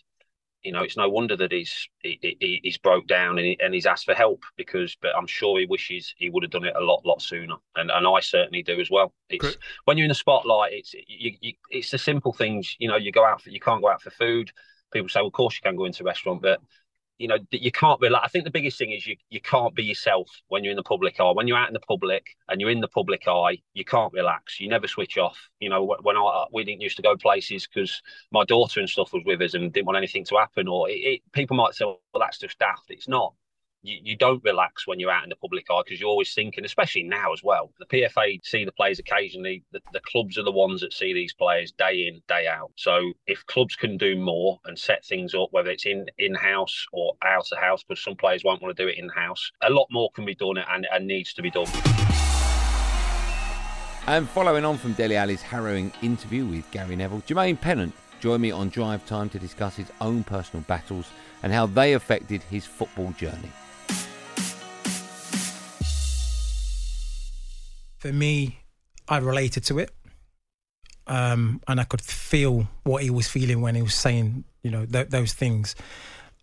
you 0.64 0.72
know, 0.72 0.81
it's 0.81 0.98
no 0.98 1.10
wonder 1.10 1.36
that 1.36 1.52
he's 1.52 1.90
he, 2.00 2.18
he, 2.22 2.60
he's 2.64 2.78
broke 2.78 3.06
down 3.06 3.38
and, 3.38 3.46
he, 3.46 3.58
and 3.62 3.74
he's 3.74 3.86
asked 3.86 4.06
for 4.06 4.14
help 4.14 4.44
because, 4.56 4.96
but 5.02 5.12
I'm 5.16 5.28
sure 5.28 5.60
he 5.60 5.66
wishes 5.66 6.14
he 6.18 6.30
would 6.30 6.44
have 6.44 6.52
done 6.52 6.64
it 6.64 6.75
a 6.75 6.84
lot 6.84 7.06
lot 7.06 7.22
sooner, 7.22 7.56
and 7.75 7.92
and 7.92 8.08
I 8.08 8.22
certainly 8.22 8.64
do 8.64 8.80
as 8.80 8.90
well. 8.90 9.14
It's 9.30 9.58
when 9.84 9.98
you're 9.98 10.06
in 10.06 10.10
the 10.10 10.16
spotlight, 10.16 10.72
it's 10.72 10.94
you, 10.94 11.34
you, 11.42 11.54
it's 11.69 11.92
the 11.92 11.98
simple 11.98 12.31
things. 12.31 12.76
You 12.80 12.88
know, 12.88 12.96
you 12.96 13.12
go 13.12 13.26
out 13.26 13.42
for 13.42 13.50
you 13.50 13.60
can't 13.60 13.81
go 13.81 13.90
out 13.90 14.02
for 14.02 14.10
food. 14.12 14.52
People 14.92 15.10
say, 15.10 15.19
well, 15.19 15.28
of 15.28 15.34
course 15.34 15.56
you 15.56 15.62
can 15.62 15.76
go 15.76 15.86
into 15.86 16.04
a 16.04 16.06
restaurant, 16.06 16.42
but 16.42 16.62
you 17.24 17.30
know 17.30 17.38
you 17.52 17.72
can't 17.72 18.02
relax. 18.02 18.25
I 18.25 18.28
think 18.28 18.44
the 18.44 18.52
biggest 18.52 18.78
thing 18.78 18.92
is 18.92 19.08
you 19.08 19.16
you 19.30 19.40
can't 19.40 19.74
be 19.74 19.84
yourself 19.84 20.28
when 20.50 20.62
you're 20.62 20.72
in 20.72 20.75
the 20.75 20.84
public 20.84 21.22
eye. 21.22 21.31
When 21.31 21.48
you're 21.48 21.58
out 21.58 21.70
in 21.70 21.74
the 21.74 21.80
public 21.80 22.36
and 22.50 22.60
you're 22.60 22.70
in 22.70 22.81
the 22.81 22.90
public 22.90 23.25
eye, 23.30 23.60
you 23.74 23.86
can't 23.86 24.12
relax. 24.12 24.60
You 24.60 24.68
never 24.68 24.90
switch 24.90 25.18
off. 25.18 25.38
You 25.62 25.70
know 25.70 25.96
when 26.02 26.18
I 26.18 26.46
we 26.52 26.66
didn't 26.66 26.81
used 26.81 26.98
to 26.98 27.02
go 27.02 27.16
places 27.16 27.66
because 27.66 28.02
my 28.31 28.44
daughter 28.44 28.81
and 28.81 28.90
stuff 28.90 29.14
was 29.14 29.24
with 29.25 29.42
us 29.42 29.54
and 29.54 29.72
didn't 29.72 29.86
want 29.86 29.98
anything 29.98 30.25
to 30.25 30.36
happen. 30.36 30.68
Or 30.68 30.90
it, 30.90 31.00
it, 31.12 31.22
people 31.31 31.56
might 31.56 31.75
say, 31.75 31.86
well, 31.86 32.02
that's 32.20 32.40
just 32.40 32.60
daft. 32.60 32.90
It's 32.90 33.08
not 33.08 33.34
you, 33.83 34.00
you 34.01 34.18
don't 34.18 34.44
relax 34.44 34.88
when 34.88 35.00
you're 35.00 35.12
out 35.12 35.24
in 35.24 35.30
the 35.30 35.35
public 35.35 35.65
eye 35.69 35.81
because 35.85 36.00
you're 36.00 36.09
always 36.09 36.33
thinking, 36.33 36.65
especially 36.65 37.03
now 37.03 37.33
as 37.33 37.44
well. 37.44 37.71
The 37.80 37.85
PFA 37.85 38.44
see 38.44 38.65
the 38.65 38.71
players 38.71 39.00
occasionally. 39.00 39.63
The, 39.71 39.81
the 39.91 40.00
clubs 40.00 40.38
are 40.38 40.44
the 40.44 40.51
ones 40.51 40.81
that 40.81 40.94
see 40.94 41.13
these 41.13 41.33
players 41.33 41.71
day 41.74 42.07
in, 42.07 42.21
day 42.27 42.47
out. 42.47 42.71
So 42.77 43.13
if 43.27 43.45
clubs 43.45 43.75
can 43.75 43.97
do 43.97 44.18
more 44.18 44.59
and 44.65 44.80
set 44.80 45.06
things 45.06 45.35
up, 45.35 45.50
whether 45.51 45.69
it's 45.69 45.85
in 45.85 46.07
in 46.18 46.33
house 46.33 46.85
or 46.91 47.13
out 47.24 47.51
of 47.51 47.59
house, 47.59 47.83
because 47.83 48.03
some 48.03 48.15
players 48.15 48.44
won't 48.44 48.62
want 48.62 48.75
to 48.75 48.83
do 48.83 48.89
it 48.89 48.97
in 48.97 49.09
house, 49.09 49.51
a 49.62 49.69
lot 49.69 49.88
more 49.91 50.09
can 50.15 50.25
be 50.25 50.35
done 50.35 50.57
and, 50.57 50.88
and 50.91 51.06
needs 51.06 51.33
to 51.33 51.41
be 51.41 51.51
done. 51.51 51.68
And 54.06 54.27
following 54.27 54.65
on 54.65 54.77
from 54.77 54.94
Dele 54.94 55.15
Alli's 55.15 55.41
harrowing 55.41 55.91
interview 56.01 56.45
with 56.45 56.69
Gary 56.71 56.95
Neville, 56.95 57.21
Jermaine 57.21 57.59
Pennant 57.59 57.94
joined 58.19 58.41
me 58.41 58.52
on 58.52 58.69
Drive 58.69 59.06
Time 59.06 59.30
to 59.30 59.40
discuss 59.40 59.75
his 59.75 59.92
own 60.02 60.23
personal 60.23 60.63
battles 60.68 61.09
and 61.42 61.52
how 61.52 61.66
they 61.66 61.94
affected 61.94 62.42
his 62.44 62.66
football 62.66 63.11
journey. 63.11 63.52
For 68.04 68.12
me, 68.12 68.60
I 69.07 69.19
related 69.19 69.64
to 69.66 69.80
it. 69.80 69.90
Um, 71.07 71.62
and 71.69 71.80
I 71.80 71.86
could 71.86 72.02
feel 72.02 72.68
what 72.83 73.02
he 73.02 73.10
was 73.10 73.30
feeling 73.30 73.62
when 73.62 73.76
he 73.76 73.81
was 73.81 73.94
saying, 73.94 74.44
you 74.62 74.72
know, 74.72 74.86
th- 74.86 75.07
those 75.07 75.31
things. 75.31 75.74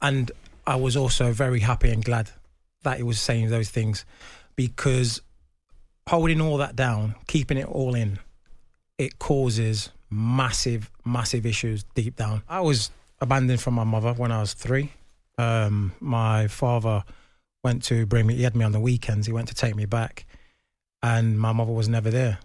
And 0.00 0.32
I 0.66 0.76
was 0.76 0.96
also 0.96 1.32
very 1.32 1.60
happy 1.60 1.90
and 1.90 2.02
glad 2.02 2.30
that 2.82 2.96
he 2.96 3.02
was 3.02 3.20
saying 3.20 3.50
those 3.50 3.68
things 3.68 4.06
because 4.56 5.20
holding 6.08 6.40
all 6.40 6.56
that 6.56 6.76
down, 6.76 7.14
keeping 7.26 7.58
it 7.58 7.66
all 7.66 7.94
in, 7.94 8.18
it 8.96 9.18
causes 9.18 9.90
massive, 10.08 10.90
massive 11.04 11.44
issues 11.44 11.84
deep 11.94 12.16
down. 12.16 12.42
I 12.48 12.60
was 12.60 12.90
abandoned 13.20 13.60
from 13.60 13.74
my 13.74 13.84
mother 13.84 14.14
when 14.14 14.32
I 14.32 14.40
was 14.40 14.54
three. 14.54 14.92
Um, 15.36 15.92
my 16.00 16.48
father 16.48 17.04
went 17.62 17.82
to 17.84 18.06
bring 18.06 18.26
me, 18.26 18.36
he 18.36 18.44
had 18.44 18.56
me 18.56 18.64
on 18.64 18.72
the 18.72 18.80
weekends, 18.80 19.26
he 19.26 19.32
went 19.34 19.48
to 19.48 19.54
take 19.54 19.76
me 19.76 19.84
back 19.84 20.24
and 21.02 21.38
my 21.38 21.52
mother 21.52 21.72
was 21.72 21.88
never 21.88 22.10
there, 22.10 22.38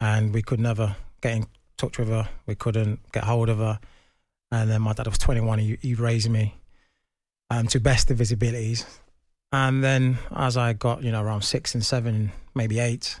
and 0.00 0.32
we 0.32 0.42
could 0.42 0.60
never 0.60 0.96
get 1.20 1.36
in 1.36 1.46
touch 1.76 1.98
with 1.98 2.08
her. 2.08 2.28
We 2.46 2.54
couldn't 2.54 3.00
get 3.12 3.24
hold 3.24 3.48
of 3.48 3.58
her, 3.58 3.78
and 4.50 4.70
then 4.70 4.82
my 4.82 4.92
dad 4.92 5.06
was 5.06 5.18
21. 5.18 5.58
He, 5.58 5.78
he 5.80 5.94
raised 5.94 6.30
me 6.30 6.54
um, 7.50 7.66
to 7.68 7.80
best 7.80 8.10
of 8.10 8.18
his 8.18 8.32
abilities, 8.32 8.84
and 9.52 9.82
then 9.82 10.18
as 10.34 10.56
I 10.56 10.72
got 10.72 11.02
you 11.02 11.12
know 11.12 11.22
around 11.22 11.42
six 11.42 11.74
and 11.74 11.84
seven, 11.84 12.32
maybe 12.54 12.78
eight, 12.78 13.20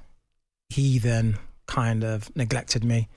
he 0.68 0.98
then 0.98 1.38
kind 1.66 2.04
of 2.04 2.34
neglected 2.36 2.84
me. 2.84 3.08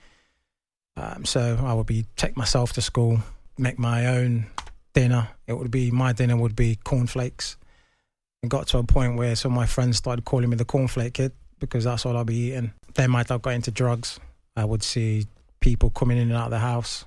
Um, 0.96 1.24
so 1.24 1.58
I 1.64 1.72
would 1.72 1.86
be 1.86 2.06
take 2.16 2.36
myself 2.36 2.74
to 2.74 2.82
school, 2.82 3.20
make 3.56 3.78
my 3.78 4.06
own 4.06 4.46
dinner. 4.92 5.28
It 5.46 5.54
would 5.54 5.70
be 5.70 5.90
my 5.90 6.12
dinner 6.12 6.36
would 6.36 6.54
be 6.54 6.76
cornflakes. 6.76 7.56
It 8.42 8.48
got 8.48 8.66
to 8.68 8.78
a 8.78 8.82
point 8.82 9.16
where 9.16 9.36
some 9.36 9.52
of 9.52 9.56
my 9.56 9.66
friends 9.66 9.96
started 9.96 10.24
calling 10.24 10.50
me 10.50 10.56
the 10.56 10.64
cornflake 10.64 11.14
kid 11.14 11.32
because 11.62 11.84
that's 11.84 12.04
all 12.04 12.16
I'll 12.16 12.24
be 12.24 12.48
eating. 12.48 12.72
Then 12.94 13.10
might 13.10 13.28
have 13.28 13.40
got 13.40 13.54
into 13.54 13.70
drugs. 13.70 14.20
I 14.56 14.64
would 14.64 14.82
see 14.82 15.26
people 15.60 15.88
coming 15.90 16.18
in 16.18 16.28
and 16.28 16.36
out 16.36 16.46
of 16.46 16.50
the 16.50 16.58
house. 16.58 17.06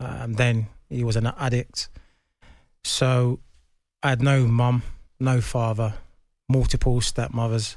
Um, 0.00 0.34
then 0.34 0.68
he 0.88 1.04
was 1.04 1.16
an 1.16 1.26
addict. 1.26 1.88
So 2.84 3.40
I 4.02 4.10
had 4.10 4.22
no 4.22 4.46
mum, 4.46 4.84
no 5.20 5.40
father, 5.40 5.94
multiple 6.48 7.00
stepmothers. 7.00 7.76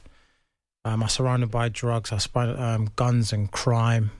Um, 0.85 1.01
I 1.01 1.07
was 1.07 1.13
surrounded 1.13 1.51
by 1.51 1.69
drugs. 1.69 2.11
I 2.11 2.19
spent 2.19 2.57
um, 2.57 2.89
guns 2.95 3.33
and 3.33 3.51
crime. 3.51 4.11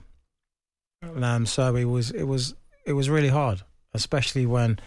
Um, 1.02 1.46
so 1.46 1.74
it 1.76 1.84
was 1.84 2.10
it 2.10 2.24
was 2.24 2.54
it 2.84 2.92
was 2.92 3.08
really 3.08 3.28
hard, 3.28 3.62
especially 3.94 4.46
when 4.46 4.78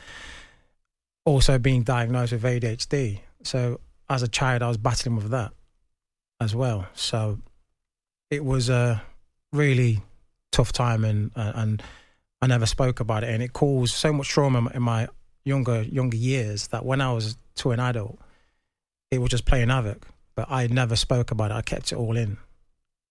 also 1.25 1.57
being 1.57 1.83
diagnosed 1.83 2.33
with 2.33 2.43
ADHD. 2.43 3.21
So 3.43 3.79
as 4.09 4.21
a 4.21 4.27
child, 4.27 4.61
I 4.61 4.67
was 4.67 4.77
battling 4.77 5.15
with 5.15 5.29
that 5.29 5.51
as 6.39 6.55
well. 6.55 6.87
So 6.93 7.39
it 8.29 8.43
was 8.43 8.69
a 8.69 9.01
really 9.51 10.01
tough 10.51 10.71
time, 10.71 11.03
and 11.05 11.31
uh, 11.35 11.51
and 11.55 11.83
I 12.41 12.47
never 12.47 12.65
spoke 12.65 12.99
about 12.99 13.23
it, 13.23 13.29
and 13.29 13.41
it 13.41 13.53
caused 13.53 13.95
so 13.95 14.13
much 14.13 14.29
trauma 14.29 14.69
in 14.73 14.81
my 14.81 15.07
younger 15.43 15.81
younger 15.83 16.17
years 16.17 16.67
that 16.67 16.85
when 16.85 17.01
I 17.01 17.11
was 17.13 17.37
to 17.55 17.71
an 17.71 17.79
adult, 17.79 18.19
it 19.11 19.19
was 19.19 19.29
just 19.29 19.45
playing 19.45 19.69
havoc. 19.69 20.07
But 20.35 20.51
I 20.51 20.67
never 20.67 20.95
spoke 20.97 21.31
about 21.31 21.51
it. 21.51 21.55
I 21.55 21.61
kept 21.61 21.91
it 21.91 21.95
all 21.95 22.17
in, 22.17 22.37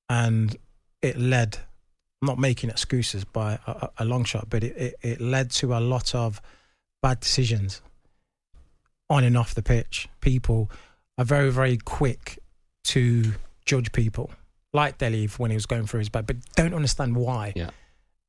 and 0.08 0.56
it 1.02 1.18
led. 1.18 1.58
I'm 2.22 2.26
not 2.26 2.38
making 2.38 2.70
excuses 2.70 3.24
by 3.24 3.58
a, 3.66 3.90
a 3.98 4.04
long 4.04 4.24
shot, 4.24 4.48
but 4.48 4.64
it, 4.64 4.76
it, 4.76 4.94
it 5.02 5.20
led 5.20 5.50
to 5.52 5.74
a 5.74 5.80
lot 5.80 6.14
of 6.14 6.40
bad 7.02 7.20
decisions 7.20 7.82
on 9.10 9.24
and 9.24 9.36
off 9.36 9.54
the 9.54 9.62
pitch. 9.62 10.08
People 10.22 10.70
are 11.18 11.24
very, 11.24 11.50
very 11.50 11.76
quick 11.76 12.38
to 12.84 13.32
judge 13.64 13.92
people, 13.92 14.30
like 14.72 14.98
Dele 14.98 15.26
when 15.36 15.50
he 15.50 15.56
was 15.56 15.66
going 15.66 15.86
through 15.86 16.00
his 16.00 16.08
bad, 16.08 16.26
but 16.26 16.36
don't 16.54 16.74
understand 16.74 17.16
why. 17.16 17.52
Yeah. 17.56 17.70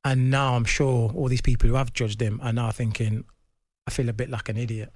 And 0.04 0.30
now 0.30 0.54
I'm 0.54 0.64
sure 0.64 1.10
all 1.14 1.28
these 1.28 1.40
people 1.40 1.68
who 1.68 1.74
have 1.74 1.92
judged 1.92 2.20
him 2.20 2.40
are 2.42 2.52
now 2.52 2.70
thinking, 2.70 3.24
I 3.86 3.90
feel 3.90 4.08
a 4.08 4.12
bit 4.12 4.30
like 4.30 4.48
an 4.48 4.56
idiot 4.56 4.92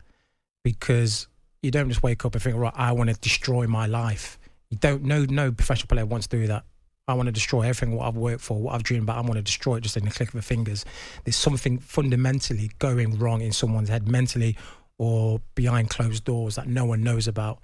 because 0.62 1.26
you 1.62 1.70
don't 1.70 1.88
just 1.88 2.02
wake 2.02 2.24
up 2.24 2.34
and 2.34 2.42
think, 2.42 2.56
right, 2.56 2.72
I 2.74 2.92
want 2.92 3.10
to 3.10 3.16
destroy 3.16 3.66
my 3.66 3.86
life. 3.86 4.38
You 4.70 4.78
don't. 4.78 5.02
No, 5.02 5.24
no 5.24 5.50
professional 5.52 5.88
player 5.88 6.06
wants 6.06 6.26
to 6.28 6.38
do 6.38 6.46
that. 6.46 6.64
I 7.08 7.14
want 7.14 7.26
to 7.26 7.32
destroy 7.32 7.62
everything 7.62 7.96
what 7.96 8.06
I've 8.06 8.16
worked 8.16 8.40
for, 8.40 8.60
what 8.60 8.74
I've 8.74 8.84
dreamed 8.84 9.02
about. 9.02 9.18
I 9.18 9.20
want 9.22 9.34
to 9.34 9.42
destroy 9.42 9.76
it 9.76 9.80
just 9.80 9.96
in 9.96 10.04
the 10.04 10.12
click 10.12 10.28
of 10.28 10.34
the 10.34 10.42
fingers. 10.42 10.84
There's 11.24 11.34
something 11.36 11.78
fundamentally 11.78 12.70
going 12.78 13.18
wrong 13.18 13.40
in 13.40 13.52
someone's 13.52 13.88
head, 13.88 14.06
mentally 14.06 14.56
or 14.96 15.40
behind 15.56 15.90
closed 15.90 16.24
doors 16.24 16.54
that 16.54 16.68
no 16.68 16.84
one 16.84 17.02
knows 17.02 17.26
about. 17.26 17.58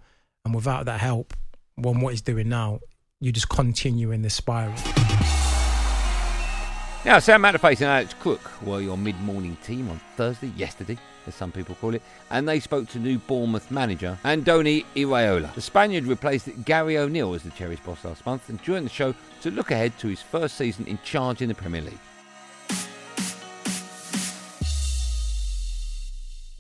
And 0.45 0.55
without 0.55 0.87
that 0.87 1.01
help, 1.01 1.33
one 1.77 2.01
what 2.01 2.11
he's 2.15 2.23
doing 2.23 2.49
now, 2.49 2.81
you 3.21 3.33
just 3.33 3.49
continue 3.49 4.11
in 4.11 4.23
this 4.23 4.35
spiral. 4.35 4.75
Now, 7.05 7.21
Sam 7.21 7.43
Matterface 7.43 7.83
and 7.83 7.85
Alex 7.85 8.15
Cook 8.19 8.63
were 8.63 8.81
your 8.81 8.97
mid 8.97 9.19
morning 9.21 9.57
team 9.63 9.89
on 9.91 10.01
Thursday, 10.17 10.53
yesterday, 10.57 10.99
as 11.27 11.35
some 11.35 11.53
people 11.53 11.77
call 11.77 11.95
it, 11.95 12.03
and 12.31 12.49
they 12.49 12.59
spoke 12.59 12.89
to 12.89 12.99
new 12.99 13.19
Bournemouth 13.19 13.71
manager 13.71 14.19
Andoni 14.25 14.85
Iraola. 14.97 15.55
The 15.55 15.61
Spaniard 15.61 16.05
replaced 16.05 16.49
Gary 16.65 16.99
O'Neill 16.99 17.35
as 17.35 17.43
the 17.43 17.51
Cherries 17.51 17.79
boss 17.81 18.05
last 18.05 18.27
month 18.27 18.49
and 18.49 18.61
joined 18.63 18.87
the 18.87 18.91
show 18.91 19.15
to 19.43 19.51
look 19.51 19.71
ahead 19.71 19.97
to 19.99 20.09
his 20.09 20.23
first 20.23 20.57
season 20.57 20.87
in 20.87 20.99
charge 21.05 21.43
in 21.43 21.49
the 21.49 21.55
Premier 21.55 21.83
League. 21.83 21.99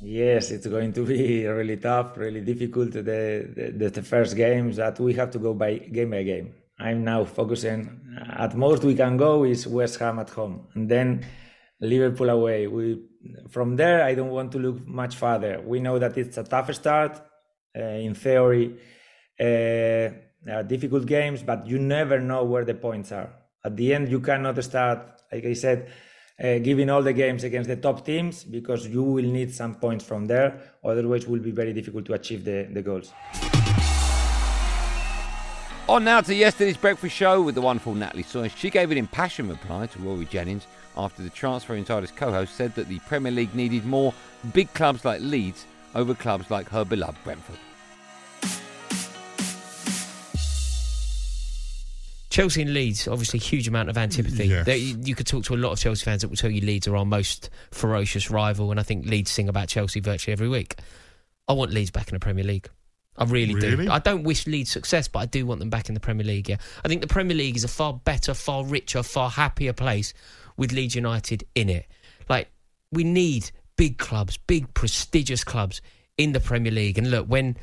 Yes, 0.08 0.52
it's 0.52 0.68
going 0.68 0.92
to 0.92 1.04
be 1.04 1.44
really 1.46 1.78
tough, 1.78 2.16
really 2.16 2.40
difficult. 2.40 2.92
The, 2.92 3.72
the, 3.76 3.90
the 3.90 4.02
first 4.02 4.36
games 4.36 4.76
that 4.76 5.00
we 5.00 5.14
have 5.14 5.32
to 5.32 5.40
go 5.40 5.52
by 5.52 5.78
game 5.78 6.10
by 6.10 6.22
game. 6.22 6.54
I'm 6.78 7.02
now 7.02 7.25
focusing. 7.25 8.00
At 8.30 8.54
most 8.54 8.84
we 8.84 8.94
can 8.94 9.16
go 9.16 9.42
is 9.42 9.66
West 9.66 9.98
Ham 9.98 10.20
at 10.20 10.30
home, 10.30 10.68
and 10.75 10.88
then 10.88 11.26
Liverpool 11.80 12.30
away. 12.30 12.68
We 12.68 13.02
from 13.48 13.75
there 13.75 14.04
I 14.04 14.14
don't 14.14 14.30
want 14.30 14.52
to 14.52 14.58
look 14.60 14.86
much 14.86 15.16
farther. 15.16 15.60
We 15.60 15.80
know 15.80 15.98
that 15.98 16.16
it's 16.16 16.38
a 16.38 16.44
tough 16.44 16.72
start. 16.72 17.20
Uh, 17.76 18.06
in 18.06 18.14
theory, 18.14 18.78
uh, 19.40 20.62
difficult 20.62 21.06
games, 21.06 21.42
but 21.42 21.66
you 21.66 21.80
never 21.80 22.20
know 22.20 22.44
where 22.44 22.64
the 22.64 22.75
points 22.75 23.10
are. 23.10 23.30
At 23.64 23.76
the 23.76 23.92
end, 23.92 24.08
you 24.08 24.20
cannot 24.20 24.62
start, 24.62 25.20
like 25.32 25.44
I 25.44 25.54
said, 25.54 25.90
uh, 26.43 26.59
giving 26.59 26.90
all 26.90 27.02
the 27.02 27.12
games 27.12 27.45
against 27.45 27.69
the 27.69 27.76
top 27.76 28.05
teams 28.05 28.45
because 28.45 28.87
you 28.87 29.02
will 29.02 29.25
need 29.25 29.55
some 29.55 29.75
points 29.75 30.05
from 30.05 30.26
there. 30.26 30.61
Otherwise, 30.85 31.25
it 31.25 31.31
will 31.31 31.40
be 31.40 31.50
very 31.50 31.73
difficult 31.73 32.05
to 32.07 32.14
achieve 32.14 32.45
the, 32.45 32.69
the 32.73 32.83
goals. 32.83 33.12
On 35.88 36.02
now 36.02 36.21
to 36.21 36.35
yesterday's 36.35 36.76
breakfast 36.76 37.14
show 37.14 37.40
with 37.40 37.55
the 37.55 37.61
wonderful 37.61 37.95
Natalie 37.95 38.25
Sawyer. 38.25 38.49
She 38.49 38.71
gave 38.71 38.90
an 38.90 38.99
impassioned 38.99 39.49
reply 39.49 39.87
to 39.87 39.99
Rory 40.00 40.25
Jennings 40.25 40.66
after 40.97 41.23
the 41.23 41.31
Transfer 41.31 41.76
Insider's 41.76 42.11
co-host 42.11 42.57
said 42.57 42.75
that 42.75 42.88
the 42.88 42.99
Premier 43.00 43.31
League 43.31 43.55
needed 43.55 43.85
more 43.85 44.12
big 44.52 44.73
clubs 44.75 45.05
like 45.05 45.21
Leeds 45.21 45.64
over 45.95 46.14
clubs 46.14 46.50
like 46.50 46.69
her 46.71 46.85
beloved 46.85 47.23
Brentford. 47.23 47.59
Chelsea 52.37 52.61
and 52.61 52.75
Leeds, 52.75 53.09
obviously, 53.09 53.38
huge 53.38 53.66
amount 53.66 53.88
of 53.88 53.97
antipathy. 53.97 54.47
Yes. 54.49 54.69
You 54.78 55.14
could 55.14 55.26
talk 55.26 55.45
to 55.45 55.55
a 55.55 55.57
lot 55.57 55.73
of 55.73 55.78
Chelsea 55.78 56.05
fans 56.05 56.21
that 56.21 56.28
will 56.28 56.37
tell 56.37 56.50
you 56.50 56.61
Leeds 56.61 56.87
are 56.87 56.95
our 56.95 57.07
most 57.07 57.49
ferocious 57.71 58.31
rival, 58.31 58.71
and 58.71 58.78
I 58.78 58.83
think 58.83 59.07
Leeds 59.07 59.31
sing 59.31 59.49
about 59.49 59.69
Chelsea 59.69 60.00
virtually 60.00 60.33
every 60.35 60.49
week. 60.49 60.75
I 61.49 61.55
want 61.55 61.73
Leeds 61.73 61.90
back 61.90 62.09
in 62.09 62.14
the 62.14 62.21
Premier 62.21 62.45
League. 62.45 62.69
I 63.16 63.25
really, 63.25 63.55
Really? 63.55 63.87
do. 63.87 63.90
I 63.90 64.00
don't 64.00 64.23
wish 64.23 64.47
Leeds 64.47 64.71
success, 64.71 65.09
but 65.09 65.21
I 65.21 65.25
do 65.25 65.47
want 65.47 65.61
them 65.61 65.71
back 65.71 65.88
in 65.88 65.95
the 65.95 66.00
Premier 66.00 66.26
League. 66.26 66.50
Yeah, 66.50 66.59
I 66.85 66.88
think 66.88 67.00
the 67.00 67.07
Premier 67.07 67.35
League 67.35 67.57
is 67.57 67.64
a 67.64 67.69
far 67.69 67.95
better, 67.95 68.35
far 68.35 68.66
richer, 68.66 69.02
far 69.02 69.31
happier 69.31 69.73
place 69.73 70.12
with 70.59 70.73
Leeds 70.73 70.95
United 70.95 71.43
in 71.55 71.71
it. 71.71 71.87
Like 72.28 72.50
we 72.93 73.02
need 73.02 73.50
big 73.78 73.97
clubs, 73.97 74.37
big 74.37 74.75
prestigious 74.75 75.43
clubs 75.43 75.81
in 76.19 76.33
the 76.33 76.40
Premier 76.40 76.73
League. 76.73 76.99
And 76.99 77.11
look, 77.11 77.26
when 77.28 77.57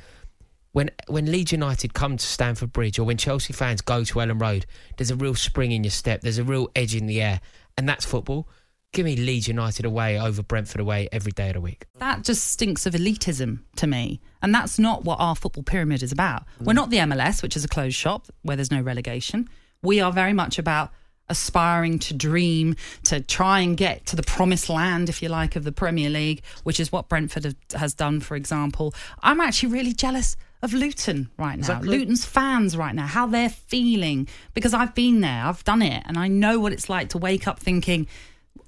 when 0.74 0.90
when 1.08 1.32
Leeds 1.32 1.52
United 1.52 1.94
come 1.94 2.18
to 2.18 2.26
Stamford 2.26 2.74
Bridge 2.74 3.00
or 3.00 3.06
when 3.06 3.18
Chelsea 3.18 3.54
fans 3.54 3.82
go 3.82 4.04
to 4.04 4.16
Elland 4.16 4.42
Road, 4.42 4.66
there's 4.98 5.12
a 5.12 5.16
real 5.16 5.36
spring 5.36 5.72
in 5.72 5.84
your 5.84 5.92
step. 5.92 6.22
There's 6.22 6.40
a 6.40 6.44
real 6.44 6.70
edge 6.76 6.94
in 6.94 7.06
the 7.06 7.22
air, 7.22 7.40
and 7.78 7.88
that's 7.88 8.06
football. 8.06 8.50
Give 8.92 9.06
me 9.06 9.16
Leeds 9.16 9.48
United 9.48 9.86
away 9.86 10.20
over 10.20 10.44
Brentford 10.44 10.80
away 10.80 11.10
every 11.12 11.32
day 11.32 11.48
of 11.48 11.56
the 11.56 11.62
week. 11.62 11.86
That 11.98 12.24
just 12.24 12.52
stinks 12.52 12.86
of 12.86 12.94
elitism 12.94 13.62
to 13.78 13.88
me. 13.88 14.22
And 14.44 14.54
that's 14.54 14.78
not 14.78 15.04
what 15.04 15.20
our 15.20 15.36
football 15.36 15.64
pyramid 15.64 16.04
is 16.04 16.12
about. 16.12 16.44
We're 16.60 16.74
not 16.74 16.92
the 16.92 16.98
MLS, 16.98 17.42
which 17.42 17.56
is 17.56 17.66
a 17.66 17.68
closed 17.68 17.96
shop 17.96 18.28
where 18.44 18.56
there's 18.56 18.70
no 18.70 18.82
relegation. 18.82 19.50
We 19.82 20.00
are 20.00 20.12
very 20.12 20.34
much 20.34 20.60
about 20.60 20.92
aspiring 21.28 21.98
to 21.98 22.14
dream, 22.14 22.76
to 23.06 23.20
try 23.20 23.62
and 23.62 23.76
get 23.76 24.06
to 24.08 24.16
the 24.16 24.22
promised 24.22 24.70
land, 24.70 25.10
if 25.10 25.24
you 25.24 25.30
like, 25.30 25.56
of 25.56 25.64
the 25.64 25.72
Premier 25.72 26.10
League, 26.10 26.44
which 26.64 26.80
is 26.80 26.92
what 26.92 27.10
Brentford 27.10 27.56
has 27.74 27.96
done, 27.96 28.20
for 28.20 28.36
example. 28.36 28.94
I'm 29.24 29.42
actually 29.42 29.70
really 29.70 29.94
jealous 29.94 30.36
of 30.64 30.74
Luton 30.74 31.30
right 31.38 31.56
now. 31.56 31.60
Exactly. 31.60 32.00
Luton's 32.00 32.26
fans 32.26 32.76
right 32.76 32.96
now, 32.96 33.06
how 33.06 33.28
they're 33.28 33.50
feeling. 33.50 34.28
Because 34.54 34.74
I've 34.74 34.96
been 34.96 35.22
there, 35.22 35.46
I've 35.46 35.64
done 35.64 35.82
it, 35.84 36.02
and 36.08 36.18
I 36.18 36.28
know 36.28 36.60
what 36.60 36.74
it's 36.74 36.90
like 36.90 37.10
to 37.10 37.18
wake 37.20 37.48
up 37.48 37.60
thinking, 37.60 38.08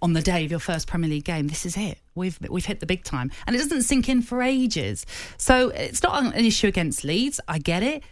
on 0.01 0.13
the 0.13 0.21
day 0.21 0.45
of 0.45 0.51
your 0.51 0.59
first 0.59 0.87
Premier 0.87 1.09
League 1.09 1.23
game, 1.23 1.47
this 1.47 1.65
is 1.65 1.77
it. 1.77 1.97
We've 2.13 2.37
we've 2.49 2.65
hit 2.65 2.79
the 2.79 2.85
big 2.85 3.03
time, 3.03 3.31
and 3.47 3.55
it 3.55 3.59
doesn't 3.59 3.83
sink 3.83 4.09
in 4.09 4.21
for 4.21 4.41
ages. 4.41 5.05
So 5.37 5.69
it's 5.69 6.03
not 6.03 6.23
an 6.23 6.45
issue 6.45 6.67
against 6.67 7.03
Leeds. 7.03 7.39
I 7.47 7.57
get 7.57 7.81
it, 7.81 8.03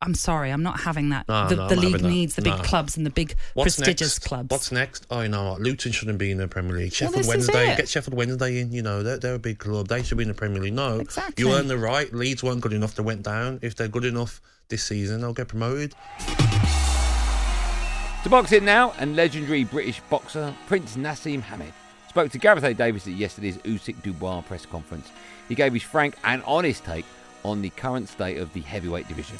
I'm 0.00 0.14
sorry, 0.14 0.50
I'm 0.52 0.62
not 0.62 0.78
having 0.80 1.08
that. 1.08 1.26
No, 1.28 1.48
the 1.48 1.56
no, 1.56 1.68
the 1.68 1.74
league 1.76 2.02
needs 2.02 2.36
the 2.36 2.42
big 2.42 2.56
No. 2.56 2.62
clubs 2.62 2.96
and 2.96 3.04
the 3.04 3.10
big 3.10 3.34
What's 3.54 3.74
prestigious 3.76 4.16
next? 4.16 4.28
clubs. 4.28 4.48
What's 4.50 4.70
next? 4.70 5.04
Oh, 5.10 5.22
you 5.22 5.28
know 5.28 5.50
what? 5.50 5.60
Luton 5.60 5.90
shouldn't 5.90 6.18
be 6.18 6.30
in 6.30 6.38
the 6.38 6.46
Premier 6.46 6.76
League. 6.76 6.92
Well, 7.00 7.10
Sheffield 7.10 7.14
this 7.14 7.26
is 7.26 7.28
Wednesday, 7.28 7.72
it. 7.72 7.76
get 7.78 7.88
Sheffield 7.88 8.14
Wednesday 8.16 8.60
in. 8.60 8.70
You 8.70 8.82
know, 8.82 9.02
they're, 9.02 9.18
they're 9.18 9.34
a 9.34 9.38
big 9.40 9.58
club. 9.58 9.88
They 9.88 10.04
should 10.04 10.16
be 10.16 10.22
in 10.22 10.28
the 10.28 10.34
Premier 10.34 10.62
League. 10.62 10.74
No, 10.74 11.00
Exactly. 11.00 11.44
you 11.44 11.52
earn 11.52 11.66
the 11.66 11.76
right. 11.78 12.12
Leeds 12.14 12.44
weren't 12.44 12.60
good 12.60 12.72
enough. 12.72 12.94
They 12.94 13.02
went 13.02 13.24
down. 13.24 13.58
If 13.60 13.74
they're 13.74 13.88
good 13.88 14.04
enough 14.04 14.40
this 14.68 14.84
season, 14.84 15.20
they'll 15.20 15.32
get 15.32 15.48
promoted. 15.48 15.94
To 18.22 18.28
box 18.28 18.52
it 18.52 18.62
now, 18.62 18.92
and 18.98 19.16
legendary 19.16 19.64
British 19.64 20.00
boxer 20.10 20.54
Prince 20.68 20.96
Naseem 20.96 21.40
Hamed 21.42 21.72
spoke 22.08 22.30
to 22.32 22.38
Gareth 22.38 22.62
A. 22.64 22.72
Davis 22.72 23.06
at 23.08 23.14
yesterday's 23.14 23.56
Usyk 23.58 24.00
Dubois 24.02 24.42
press 24.42 24.64
conference. 24.64 25.10
He 25.48 25.54
gave 25.56 25.72
his 25.72 25.82
frank 25.82 26.14
and 26.24 26.42
honest 26.46 26.84
take 26.84 27.04
on 27.44 27.62
the 27.62 27.70
current 27.70 28.08
state 28.08 28.38
of 28.38 28.52
the 28.52 28.60
heavyweight 28.60 29.08
division. 29.08 29.36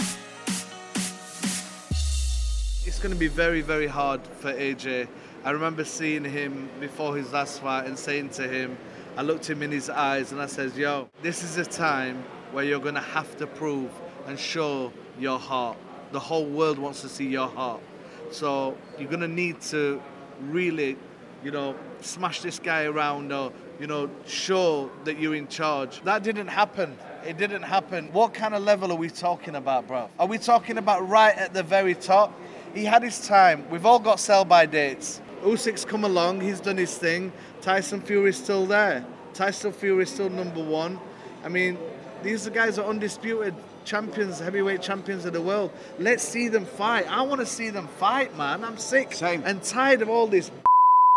It's 2.89 2.99
going 2.99 3.13
to 3.13 3.21
be 3.21 3.29
very, 3.29 3.61
very 3.61 3.87
hard 3.87 4.27
for 4.41 4.51
AJ. 4.51 5.09
I 5.45 5.51
remember 5.51 5.85
seeing 5.85 6.25
him 6.25 6.71
before 6.81 7.15
his 7.15 7.31
last 7.35 7.61
fight 7.61 7.85
and 7.85 7.99
saying 7.99 8.31
to 8.31 8.49
him, 8.49 8.79
I 9.15 9.21
looked 9.21 9.49
him 9.49 9.63
in 9.63 9.71
his 9.71 9.91
eyes 9.91 10.33
and 10.33 10.41
I 10.41 10.47
said, 10.47 10.75
Yo, 10.75 11.11
this 11.21 11.45
is 11.45 11.59
a 11.59 11.67
time 11.67 12.25
where 12.51 12.65
you're 12.65 12.81
going 12.81 12.95
to 12.95 13.01
have 13.03 13.37
to 13.37 13.47
prove 13.47 13.91
and 14.27 14.39
show 14.39 14.91
your 15.21 15.39
heart. 15.39 15.77
The 16.13 16.19
whole 16.19 16.47
world 16.47 16.79
wants 16.79 17.03
to 17.03 17.11
see 17.11 17.27
your 17.27 17.49
heart. 17.49 17.83
So 18.31 18.75
you're 18.99 19.11
going 19.11 19.21
to 19.21 19.29
need 19.29 19.61
to 19.73 20.01
really, 20.41 20.97
you 21.45 21.51
know, 21.51 21.77
smash 22.01 22.41
this 22.41 22.59
guy 22.59 22.85
around 22.85 23.31
or, 23.35 23.53
you 23.79 23.87
know, 23.87 24.09
show 24.27 24.91
that 25.05 25.21
you're 25.21 25.35
in 25.35 25.49
charge. 25.49 26.01
That 26.05 26.23
didn't 26.23 26.49
happen. 26.49 26.97
It 27.27 27.37
didn't 27.37 27.65
happen. 27.65 28.11
What 28.15 28.33
kind 28.33 28.55
of 28.55 28.63
level 28.63 28.91
are 28.93 28.97
we 28.97 29.11
talking 29.11 29.57
about, 29.57 29.87
bro? 29.87 30.09
Are 30.19 30.27
we 30.27 30.39
talking 30.39 30.79
about 30.79 31.07
right 31.07 31.37
at 31.37 31.53
the 31.53 31.63
very 31.63 31.95
top? 31.95 32.33
He 32.79 32.85
had 32.85 33.03
his 33.03 33.27
time. 33.27 33.69
We've 33.71 33.85
all 33.85 33.99
got 33.99 34.21
sell 34.21 34.45
by 34.45 34.65
dates. 34.65 35.21
Usyk's 35.43 35.85
come 35.85 36.05
along. 36.05 36.41
He's 36.43 36.61
done 36.61 36.77
his 36.77 36.97
thing. 36.97 37.33
Tyson 37.61 38.01
Fury's 38.01 38.37
still 38.37 38.67
there. 38.67 39.05
Tyson 39.35 39.73
Fury's 39.73 40.11
still 40.11 40.31
number 40.31 40.63
one. 40.63 41.01
I 41.43 41.49
mean, 41.49 41.77
these 42.23 42.49
guys 42.51 42.79
are 42.79 42.89
undisputed 42.89 43.57
champions, 43.85 44.39
heavyweight 44.39 44.81
champions 44.81 45.25
of 45.25 45.33
the 45.33 45.43
world. 45.43 45.73
Let's 45.99 46.23
see 46.23 46.47
them 46.47 46.65
fight. 46.65 47.11
I 47.11 47.23
want 47.23 47.41
to 47.41 47.47
see 47.47 47.71
them 47.71 47.89
fight, 47.99 48.37
man. 48.37 48.63
I'm 48.63 48.79
sick 48.79 49.13
Same. 49.13 49.43
and 49.45 49.61
tired 49.61 50.01
of 50.01 50.09
all 50.09 50.29
this 50.29 50.53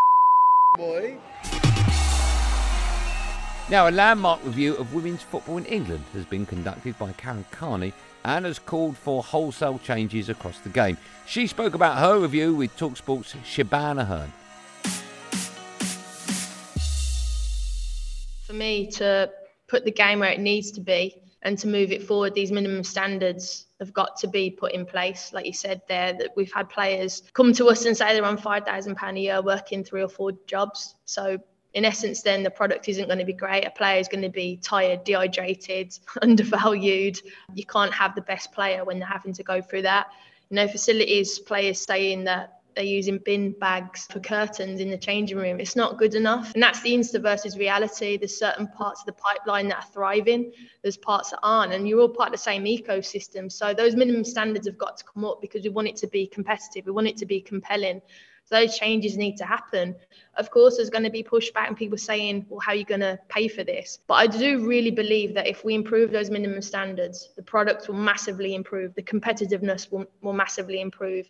boy. 0.74 1.20
Now, 3.70 3.88
a 3.88 3.92
landmark 3.92 4.44
review 4.44 4.76
of 4.78 4.96
women's 4.96 5.22
football 5.22 5.58
in 5.58 5.66
England 5.66 6.06
has 6.14 6.26
been 6.26 6.48
conducted 6.48 6.98
by 6.98 7.12
Karen 7.14 7.46
Carney 7.52 7.94
and 8.24 8.46
has 8.46 8.60
called 8.60 8.98
for 8.98 9.24
wholesale 9.24 9.80
changes 9.80 10.30
across 10.30 10.60
the 10.60 10.70
game. 10.70 10.98
She 11.26 11.48
spoke 11.48 11.74
about 11.74 11.98
her 11.98 12.20
review 12.20 12.56
with 12.56 12.76
Talksport's 12.78 13.34
Shabana 13.46 14.06
Hearn. 14.06 14.32
for 18.52 18.58
me 18.58 18.86
to 18.86 19.32
put 19.68 19.86
the 19.86 19.92
game 19.92 20.20
where 20.20 20.30
it 20.30 20.40
needs 20.40 20.72
to 20.72 20.82
be 20.82 21.16
and 21.44 21.58
to 21.58 21.68
move 21.68 21.92
it 21.92 22.04
forward, 22.04 22.36
these 22.36 22.52
minimum 22.52 22.84
standards 22.84 23.68
have 23.80 23.94
got 23.94 24.18
to 24.18 24.28
be 24.28 24.52
put 24.52 24.74
in 24.74 24.86
place. 24.86 25.32
Like 25.34 25.46
you 25.46 25.54
said 25.54 25.82
there, 25.88 26.12
that 26.14 26.32
we've 26.36 26.52
had 26.52 26.70
players 26.70 27.24
come 27.34 27.54
to 27.54 27.68
us 27.68 27.86
and 27.86 27.96
say 27.96 28.14
they're 28.14 28.26
on 28.26 28.38
five 28.38 28.66
thousand 28.66 28.96
pound 28.96 29.18
a 29.18 29.22
year 29.22 29.42
working 29.42 29.84
three 29.84 30.04
or 30.04 30.10
four 30.10 30.34
jobs. 30.46 30.96
So 31.06 31.38
in 31.74 31.86
essence, 31.86 32.22
then 32.22 32.44
the 32.44 32.50
product 32.50 32.90
isn't 32.90 33.08
going 33.08 33.20
to 33.20 33.26
be 33.26 33.34
great. 33.34 33.66
A 33.66 33.72
player 33.72 34.00
is 34.00 34.08
going 34.08 34.24
to 34.24 34.30
be 34.30 34.58
tired, 34.58 35.04
dehydrated, 35.04 35.98
undervalued. 36.22 37.22
You 37.54 37.66
can't 37.66 37.94
have 37.94 38.16
the 38.16 38.22
best 38.22 38.52
player 38.52 38.84
when 38.84 39.00
they're 39.00 39.08
having 39.08 39.34
to 39.34 39.44
go 39.44 39.62
through 39.62 39.84
that. 39.84 40.08
You 40.50 40.56
know, 40.56 40.68
facilities, 40.68 41.40
players 41.40 41.80
saying 41.80 42.26
that 42.26 42.62
they're 42.76 42.84
using 42.84 43.18
bin 43.20 43.52
bags 43.52 44.08
for 44.12 44.20
curtains 44.20 44.80
in 44.80 44.90
the 44.90 44.98
changing 44.98 45.38
room. 45.38 45.60
It's 45.60 45.76
not 45.76 45.98
good 45.98 46.16
enough. 46.16 46.54
And 46.54 46.64
that's 46.64 46.82
the 46.82 46.94
Insta 46.94 47.22
versus 47.22 47.58
reality. 47.58 48.18
There's 48.18 48.38
certain 48.38 48.68
parts 48.68 49.02
of 49.02 49.08
the 49.08 49.14
pipeline 49.14 49.68
that 49.70 49.78
are 49.78 49.92
thriving, 49.94 50.52
there's 50.82 50.98
parts 50.98 51.32
that 51.32 51.40
aren't, 51.44 51.74
and 51.74 51.88
you're 51.88 52.02
all 52.02 52.10
part 52.10 52.30
of 52.30 52.34
the 52.34 52.38
same 52.38 52.64
ecosystem. 52.64 53.52
So 53.52 53.74
those 53.74 53.96
minimum 53.96 54.24
standards 54.24 54.68
have 54.68 54.78
got 54.78 54.98
to 54.98 55.04
come 55.04 55.26
up 55.26 55.42
because 55.42 55.64
we 55.64 55.70
want 55.70 55.88
it 55.88 55.96
to 55.98 56.08
be 56.08 56.28
competitive, 56.28 56.86
we 56.86 56.92
want 56.92 57.08
it 57.08 57.18
to 57.18 57.26
be 57.26 57.42
compelling. 57.42 58.02
Those 58.52 58.78
changes 58.78 59.18
need 59.18 59.38
to 59.38 59.46
happen. 59.46 59.96
Of 60.36 60.52
course, 60.52 60.76
there's 60.76 60.90
going 60.90 61.06
to 61.06 61.10
be 61.10 61.24
pushback 61.24 61.68
and 61.68 61.78
people 61.78 61.98
saying, 61.98 62.46
well, 62.50 62.60
how 62.60 62.74
are 62.74 62.76
you 62.76 62.86
going 62.86 63.02
to 63.02 63.18
pay 63.30 63.48
for 63.48 63.64
this? 63.64 64.00
But 64.08 64.16
I 64.16 64.28
do 64.28 64.68
really 64.68 64.92
believe 64.92 65.34
that 65.34 65.48
if 65.48 65.64
we 65.64 65.74
improve 65.74 66.12
those 66.12 66.30
minimum 66.30 66.62
standards, 66.62 67.30
the 67.36 67.44
product 67.44 67.88
will 67.88 67.96
massively 67.96 68.54
improve, 68.54 68.94
the 68.94 69.04
competitiveness 69.04 69.92
will, 69.92 70.06
will 70.22 70.34
massively 70.34 70.82
improve. 70.82 71.30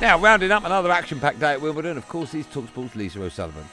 Now, 0.00 0.18
rounding 0.18 0.50
up 0.50 0.64
another 0.64 0.90
action 0.90 1.20
packed 1.20 1.40
day 1.40 1.52
at 1.52 1.60
Wimbledon, 1.60 1.98
of 1.98 2.08
course, 2.08 2.32
is 2.32 2.46
Talksport's 2.46 2.96
Lisa 2.96 3.22
O'Sullivan. 3.22 3.64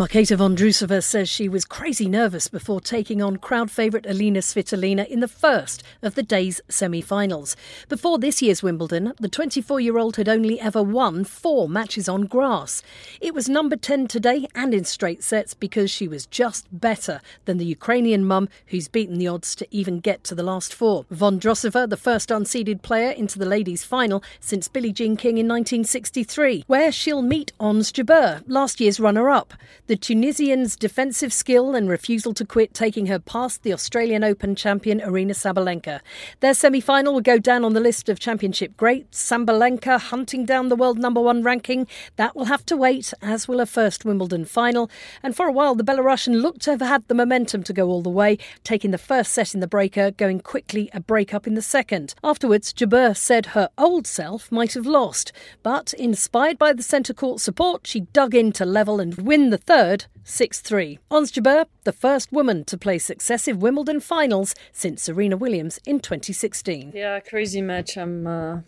Marketa 0.00 0.34
Vondrousova 0.38 1.04
says 1.04 1.28
she 1.28 1.46
was 1.46 1.66
crazy 1.66 2.08
nervous 2.08 2.48
before 2.48 2.80
taking 2.80 3.20
on 3.20 3.36
crowd 3.36 3.70
favourite 3.70 4.06
Alina 4.06 4.38
Svitolina 4.38 5.06
in 5.06 5.20
the 5.20 5.28
first 5.28 5.82
of 6.00 6.14
the 6.14 6.22
day's 6.22 6.58
semi 6.70 7.02
finals. 7.02 7.54
Before 7.86 8.18
this 8.18 8.40
year's 8.40 8.62
Wimbledon, 8.62 9.12
the 9.20 9.28
24 9.28 9.78
year 9.78 9.98
old 9.98 10.16
had 10.16 10.26
only 10.26 10.58
ever 10.58 10.82
won 10.82 11.24
four 11.24 11.68
matches 11.68 12.08
on 12.08 12.22
grass. 12.22 12.82
It 13.20 13.34
was 13.34 13.50
number 13.50 13.76
10 13.76 14.06
today 14.06 14.48
and 14.54 14.72
in 14.72 14.86
straight 14.86 15.22
sets 15.22 15.52
because 15.52 15.90
she 15.90 16.08
was 16.08 16.24
just 16.24 16.66
better 16.72 17.20
than 17.44 17.58
the 17.58 17.66
Ukrainian 17.66 18.24
mum 18.24 18.48
who's 18.68 18.88
beaten 18.88 19.18
the 19.18 19.28
odds 19.28 19.54
to 19.56 19.66
even 19.70 20.00
get 20.00 20.24
to 20.24 20.34
the 20.34 20.42
last 20.42 20.72
four. 20.72 21.04
Vondrousova, 21.12 21.86
the 21.90 21.98
first 21.98 22.30
unseeded 22.30 22.80
player 22.80 23.10
into 23.10 23.38
the 23.38 23.44
ladies' 23.44 23.84
final 23.84 24.24
since 24.40 24.66
Billie 24.66 24.94
Jean 24.94 25.18
King 25.18 25.36
in 25.36 25.46
1963, 25.46 26.64
where 26.68 26.90
she'll 26.90 27.20
meet 27.20 27.52
Ons 27.60 27.92
Jabeur, 27.92 28.42
last 28.46 28.80
year's 28.80 28.98
runner 28.98 29.28
up. 29.28 29.52
The 29.90 29.96
Tunisian's 29.96 30.76
defensive 30.76 31.32
skill 31.32 31.74
and 31.74 31.88
refusal 31.88 32.32
to 32.34 32.44
quit 32.44 32.72
taking 32.72 33.06
her 33.06 33.18
past 33.18 33.64
the 33.64 33.72
Australian 33.72 34.22
Open 34.22 34.54
champion 34.54 35.00
Arina 35.00 35.34
Sabalenka. 35.34 35.98
Their 36.38 36.54
semi 36.54 36.80
final 36.80 37.14
will 37.14 37.20
go 37.20 37.38
down 37.38 37.64
on 37.64 37.72
the 37.72 37.80
list 37.80 38.08
of 38.08 38.20
championship 38.20 38.76
greats. 38.76 39.20
Sabalenka 39.20 39.98
hunting 39.98 40.44
down 40.44 40.68
the 40.68 40.76
world 40.76 40.96
number 40.96 41.20
one 41.20 41.42
ranking. 41.42 41.88
That 42.14 42.36
will 42.36 42.44
have 42.44 42.64
to 42.66 42.76
wait, 42.76 43.12
as 43.20 43.48
will 43.48 43.58
her 43.58 43.66
first 43.66 44.04
Wimbledon 44.04 44.44
final. 44.44 44.88
And 45.24 45.34
for 45.34 45.48
a 45.48 45.52
while, 45.52 45.74
the 45.74 45.82
Belarusian 45.82 46.40
looked 46.40 46.62
to 46.62 46.70
have 46.70 46.82
had 46.82 47.08
the 47.08 47.14
momentum 47.16 47.64
to 47.64 47.72
go 47.72 47.88
all 47.88 48.02
the 48.02 48.10
way, 48.10 48.38
taking 48.62 48.92
the 48.92 48.96
first 48.96 49.32
set 49.32 49.54
in 49.54 49.60
the 49.60 49.66
breaker, 49.66 50.12
going 50.12 50.38
quickly 50.38 50.88
a 50.94 51.00
break 51.00 51.34
up 51.34 51.48
in 51.48 51.54
the 51.54 51.62
second. 51.62 52.14
Afterwards, 52.22 52.72
Jabeur 52.72 53.16
said 53.16 53.46
her 53.46 53.68
old 53.76 54.06
self 54.06 54.52
might 54.52 54.74
have 54.74 54.86
lost, 54.86 55.32
but 55.64 55.92
inspired 55.94 56.58
by 56.58 56.72
the 56.72 56.84
centre 56.84 57.12
court 57.12 57.40
support, 57.40 57.88
she 57.88 58.02
dug 58.02 58.36
in 58.36 58.52
to 58.52 58.64
level 58.64 59.00
and 59.00 59.16
win 59.16 59.50
the 59.50 59.58
third 59.58 59.79
6 59.80 60.60
3. 60.60 60.98
Ons 61.10 61.32
Jabeur, 61.32 61.64
the 61.84 61.92
first 61.92 62.30
woman 62.32 62.64
to 62.64 62.76
play 62.76 62.98
successive 62.98 63.62
Wimbledon 63.62 64.00
finals 64.00 64.54
since 64.72 65.02
Serena 65.02 65.38
Williams 65.38 65.80
in 65.86 66.00
2016. 66.00 66.92
Yeah, 66.94 67.18
crazy 67.20 67.62
match. 67.62 67.96
I'm, 67.96 68.26
uh, 68.26 68.60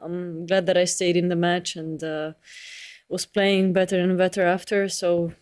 I'm 0.00 0.46
glad 0.46 0.66
that 0.66 0.76
I 0.76 0.86
stayed 0.86 1.16
in 1.16 1.28
the 1.28 1.36
match 1.36 1.76
and 1.76 2.02
uh, 2.02 2.32
was 3.08 3.26
playing 3.26 3.72
better 3.72 4.00
and 4.00 4.18
better 4.18 4.44
after. 4.44 4.88
So 4.88 5.32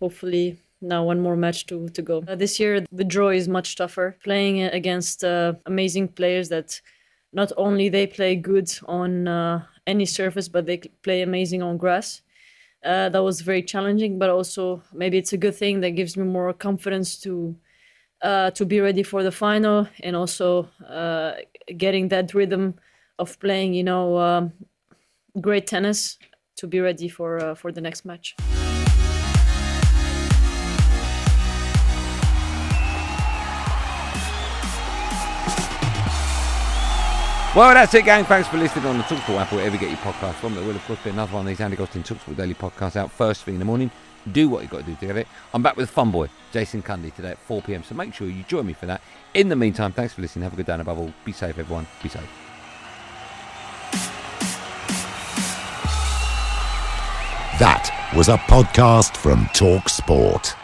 hopefully 0.00 0.58
now 0.80 1.04
one 1.04 1.20
more 1.20 1.36
match 1.36 1.66
to, 1.66 1.88
to 1.90 2.02
go. 2.02 2.24
Uh, 2.26 2.34
this 2.34 2.58
year 2.58 2.84
the 2.90 3.04
draw 3.04 3.28
is 3.28 3.46
much 3.46 3.76
tougher. 3.76 4.16
Playing 4.24 4.62
against 4.64 5.22
uh, 5.22 5.52
amazing 5.66 6.08
players 6.08 6.48
that 6.48 6.80
not 7.32 7.52
only 7.56 7.88
they 7.88 8.08
play 8.08 8.34
good 8.34 8.68
on 8.86 9.28
uh, 9.28 9.62
any 9.86 10.04
surface, 10.04 10.48
but 10.48 10.66
they 10.66 10.78
play 11.04 11.22
amazing 11.22 11.62
on 11.62 11.76
grass. 11.76 12.22
Uh, 12.84 13.08
that 13.08 13.22
was 13.22 13.40
very 13.40 13.62
challenging, 13.62 14.18
but 14.18 14.30
also 14.30 14.80
maybe 14.92 15.18
it's 15.18 15.32
a 15.32 15.36
good 15.36 15.54
thing 15.54 15.80
that 15.80 15.90
gives 15.90 16.16
me 16.16 16.24
more 16.24 16.52
confidence 16.52 17.18
to 17.18 17.56
uh, 18.22 18.50
to 18.52 18.64
be 18.64 18.80
ready 18.80 19.02
for 19.02 19.22
the 19.22 19.32
final 19.32 19.88
and 20.02 20.16
also 20.16 20.68
uh, 20.88 21.34
getting 21.76 22.08
that 22.08 22.34
rhythm 22.34 22.74
of 23.18 23.38
playing, 23.40 23.74
you 23.74 23.84
know, 23.84 24.18
um, 24.18 24.52
great 25.40 25.66
tennis 25.66 26.18
to 26.56 26.66
be 26.66 26.80
ready 26.80 27.08
for 27.08 27.38
uh, 27.38 27.54
for 27.54 27.72
the 27.72 27.80
next 27.80 28.04
match. 28.04 28.36
Well, 37.58 37.74
that's 37.74 37.92
it, 37.92 38.04
gang. 38.04 38.24
Thanks 38.24 38.46
for 38.46 38.56
listening 38.56 38.86
on 38.86 38.98
the 38.98 39.02
Talksport 39.02 39.40
app, 39.40 39.52
wherever 39.52 39.74
you 39.74 39.80
get 39.80 39.90
your 39.90 39.98
podcast 39.98 40.34
from. 40.34 40.54
There 40.54 40.62
will, 40.62 40.76
of 40.76 40.84
course, 40.86 41.00
be 41.02 41.10
another 41.10 41.32
one 41.32 41.40
of 41.40 41.48
these 41.48 41.60
Andy 41.60 41.76
Goldstein 41.76 42.04
Talksport 42.04 42.36
Daily 42.36 42.54
podcasts 42.54 42.94
out 42.94 43.10
first 43.10 43.42
thing 43.42 43.54
in 43.54 43.58
the 43.58 43.64
morning. 43.64 43.90
Do 44.30 44.48
what 44.48 44.62
you've 44.62 44.70
got 44.70 44.82
to 44.82 44.84
do 44.84 44.94
to 44.94 45.06
get 45.08 45.16
it. 45.16 45.26
I'm 45.52 45.60
back 45.60 45.76
with 45.76 45.90
Fun 45.90 46.12
Boy, 46.12 46.28
Jason 46.52 46.84
Cundy, 46.84 47.12
today 47.12 47.30
at 47.30 47.38
4 47.40 47.60
pm. 47.62 47.82
So 47.82 47.96
make 47.96 48.14
sure 48.14 48.28
you 48.28 48.44
join 48.44 48.64
me 48.64 48.74
for 48.74 48.86
that. 48.86 49.02
In 49.34 49.48
the 49.48 49.56
meantime, 49.56 49.90
thanks 49.90 50.14
for 50.14 50.22
listening. 50.22 50.44
Have 50.44 50.52
a 50.52 50.56
good 50.56 50.66
day, 50.66 50.74
and 50.74 50.82
above 50.82 51.00
all, 51.00 51.12
be 51.24 51.32
safe, 51.32 51.58
everyone. 51.58 51.88
Be 52.00 52.08
safe. 52.08 52.30
That 57.58 58.12
was 58.14 58.28
a 58.28 58.36
podcast 58.36 59.16
from 59.16 59.50
Talk 59.52 59.88
Sport. 59.88 60.54